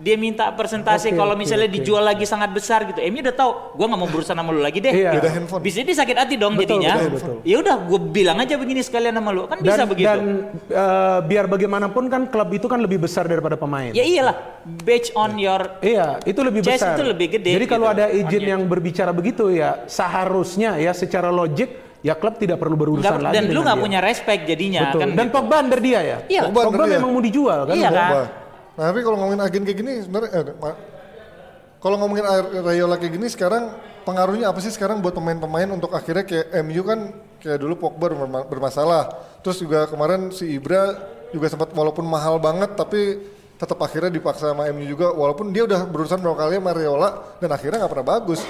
[0.00, 1.76] dia minta persentase Oke, kalau misalnya oke.
[1.76, 3.04] dijual lagi sangat besar gitu.
[3.04, 4.88] MU udah tahu, gua nggak mau berurusan sama lu lagi deh.
[4.90, 5.12] Iya.
[5.12, 5.28] Gitu.
[5.28, 5.60] Handphone.
[5.60, 6.96] Bisa dia sakit hati dong Betul, jadinya.
[7.44, 9.44] Ya udah, gue bilang aja begini sekalian sama lu.
[9.44, 10.08] Kan bisa dan, begitu.
[10.08, 10.20] Dan
[10.66, 13.92] eh, biar bagaimanapun kan klub itu kan lebih besar daripada pemain.
[13.92, 14.36] ya iyalah,
[14.80, 16.96] based on your Iya, itu lebih besar.
[16.96, 18.50] itu lebih gede Jadi kalau gitu, ada agent on-nya.
[18.50, 21.68] yang berbicara begitu ya seharusnya ya secara logik
[22.00, 25.00] ya klub tidak perlu berurusan nggak- lagi dan lu nggak punya respect jadinya Betul.
[25.02, 25.08] kan.
[25.12, 25.34] dan gitu.
[25.36, 26.16] Pogba under dia ya.
[26.24, 26.40] Iya.
[26.48, 26.96] Pogba Pogba under dia.
[26.96, 27.74] memang mau dijual kan.
[27.76, 28.12] Iya, kan?
[28.80, 30.44] Nah, tapi kalau ngomongin agen kayak gini sebenarnya eh,
[31.84, 32.24] kalau ngomongin
[32.64, 33.76] Rayola kayak gini sekarang
[34.08, 37.12] pengaruhnya apa sih sekarang buat pemain-pemain untuk akhirnya kayak MU kan
[37.44, 39.12] kayak dulu Pogba berma- bermasalah.
[39.44, 40.96] Terus juga kemarin si Ibra
[41.28, 43.20] juga sempat walaupun mahal banget tapi
[43.60, 47.52] tetap akhirnya dipaksa sama MU juga walaupun dia udah berurusan berapa kali sama Rayola dan
[47.52, 48.40] akhirnya nggak pernah bagus.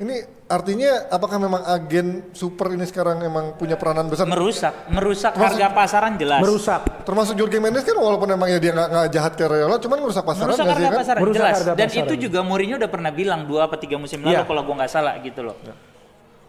[0.00, 0.16] Ini
[0.48, 4.24] artinya apakah memang agen super ini sekarang emang punya peranan besar?
[4.24, 6.40] merusak, merusak Termasuk- harga pasaran jelas.
[6.40, 6.80] Merusak.
[7.04, 10.24] Termasuk Jorge Mendes kan walaupun emang ya dia nggak nggak jahat ke Rayola, cuman ngerusak
[10.24, 11.00] pasaran merusak nggak sih harga kan?
[11.04, 11.52] pasaran Merusak jelas.
[11.54, 12.06] harga Dan pasaran.
[12.06, 14.48] itu juga Mourinho udah pernah bilang dua apa tiga musim lalu Iya.
[14.48, 15.56] kalau gua nggak salah gitu loh.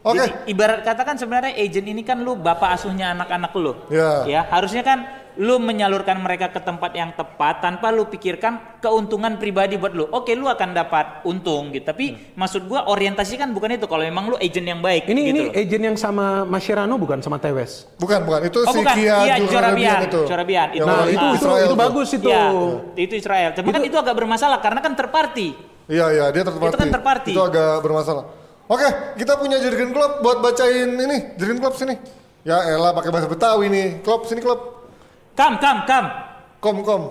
[0.02, 3.76] Oke, Jadi ibarat katakan sebenarnya agent ini kan lu bapak asuhnya anak-anak lu.
[3.86, 4.12] Iya.
[4.26, 5.06] Ya, harusnya kan
[5.38, 10.09] lu menyalurkan mereka ke tempat yang tepat tanpa lu pikirkan keuntungan pribadi buat lu.
[10.09, 11.88] Oke, lu akan dapat untung gitu.
[11.88, 15.29] Tapi maksud gua orientasi kan bukan itu kalau memang lu agent yang baik Ini gitu
[15.29, 15.53] ini loh.
[15.55, 17.88] agent yang sama Mascherano bukan sama Tewes.
[17.95, 20.21] bukan bukan itu Oh si bukan, Kia iya Jurabian Jorabian, itu.
[20.25, 20.67] Jorabian.
[20.73, 21.77] Itu, Nah, itu itu, itu tuh.
[21.77, 22.27] bagus itu.
[22.27, 22.43] Iya,
[22.97, 23.49] itu Israel.
[23.53, 25.47] Tapi kan itu agak bermasalah karena kan terparty.
[25.86, 26.71] Iya iya dia terparty.
[26.71, 27.32] Itu kan terparty.
[27.32, 28.25] Itu agak bermasalah.
[28.65, 31.36] Oke, kita punya Jurgen Klopp buat bacain ini.
[31.36, 31.95] Jurgen Klopp sini.
[32.41, 33.88] Ya elah pakai bahasa Betawi nih.
[34.01, 34.80] Klopp sini Klopp.
[35.36, 36.05] Kam, kam, kam.
[36.59, 37.03] Kom kom.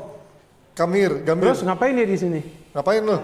[0.76, 1.52] Kamir, Gamir.
[1.52, 2.40] Terus ngapain dia di sini?
[2.70, 3.18] Ngapain lu?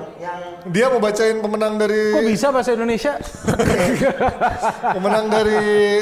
[0.75, 3.15] Dia mau bacain pemenang dari Kok bisa bahasa Indonesia?
[4.99, 5.59] pemenang dari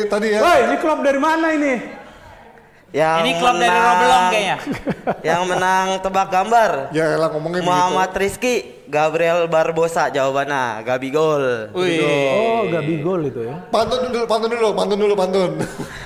[0.08, 0.40] tadi ya.
[0.40, 1.74] Woi, ini klub dari mana ini?
[2.94, 4.56] Yang Ini klub dari menang- Robelong kayaknya.
[5.28, 6.70] Yang menang tebak gambar.
[6.94, 8.22] Ya elah ngomongnya Muhammad begitu.
[8.22, 8.54] Rizky,
[8.86, 11.74] Gabriel Barbosa jawabannya, Gabi Gol.
[11.74, 11.98] Wih.
[12.06, 13.66] Oh, Gabi Gol itu ya.
[13.66, 15.50] Pantun dulu, pantun dulu, pantun dulu, pantun.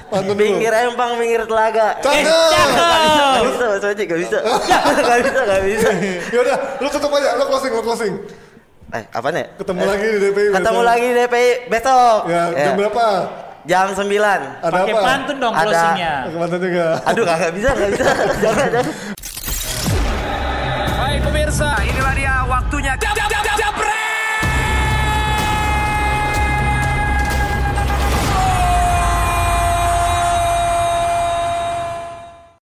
[0.09, 0.41] Pantun dulu.
[0.41, 2.01] Pinggir empang, pinggir telaga.
[2.01, 2.25] Cakep.
[2.25, 4.39] Gak bisa, Mas Oji, gak bisa.
[5.05, 5.89] Gak bisa, gak bisa.
[6.33, 8.15] Yaudah, lu tutup aja, lu closing, lu closing.
[8.89, 9.45] Eh, apa nih?
[9.61, 10.89] Ketemu lagi di DPI Ketemu besok.
[10.89, 12.19] lagi di DPI besok.
[12.25, 13.07] Ya, jam berapa?
[13.67, 13.99] Jam 9.
[13.99, 15.03] Ada Pakai apa?
[15.03, 15.63] pantun dong Ada.
[15.67, 16.13] closingnya.
[16.25, 16.87] Pakai pantun juga.
[17.03, 18.05] Aduh, gak bisa, gak bisa.
[18.45, 18.95] jangan, jangan.
[20.99, 22.93] Baik pemirsa, inilah dia waktunya.
[22.95, 23.68] Jab, jab, jab, jab,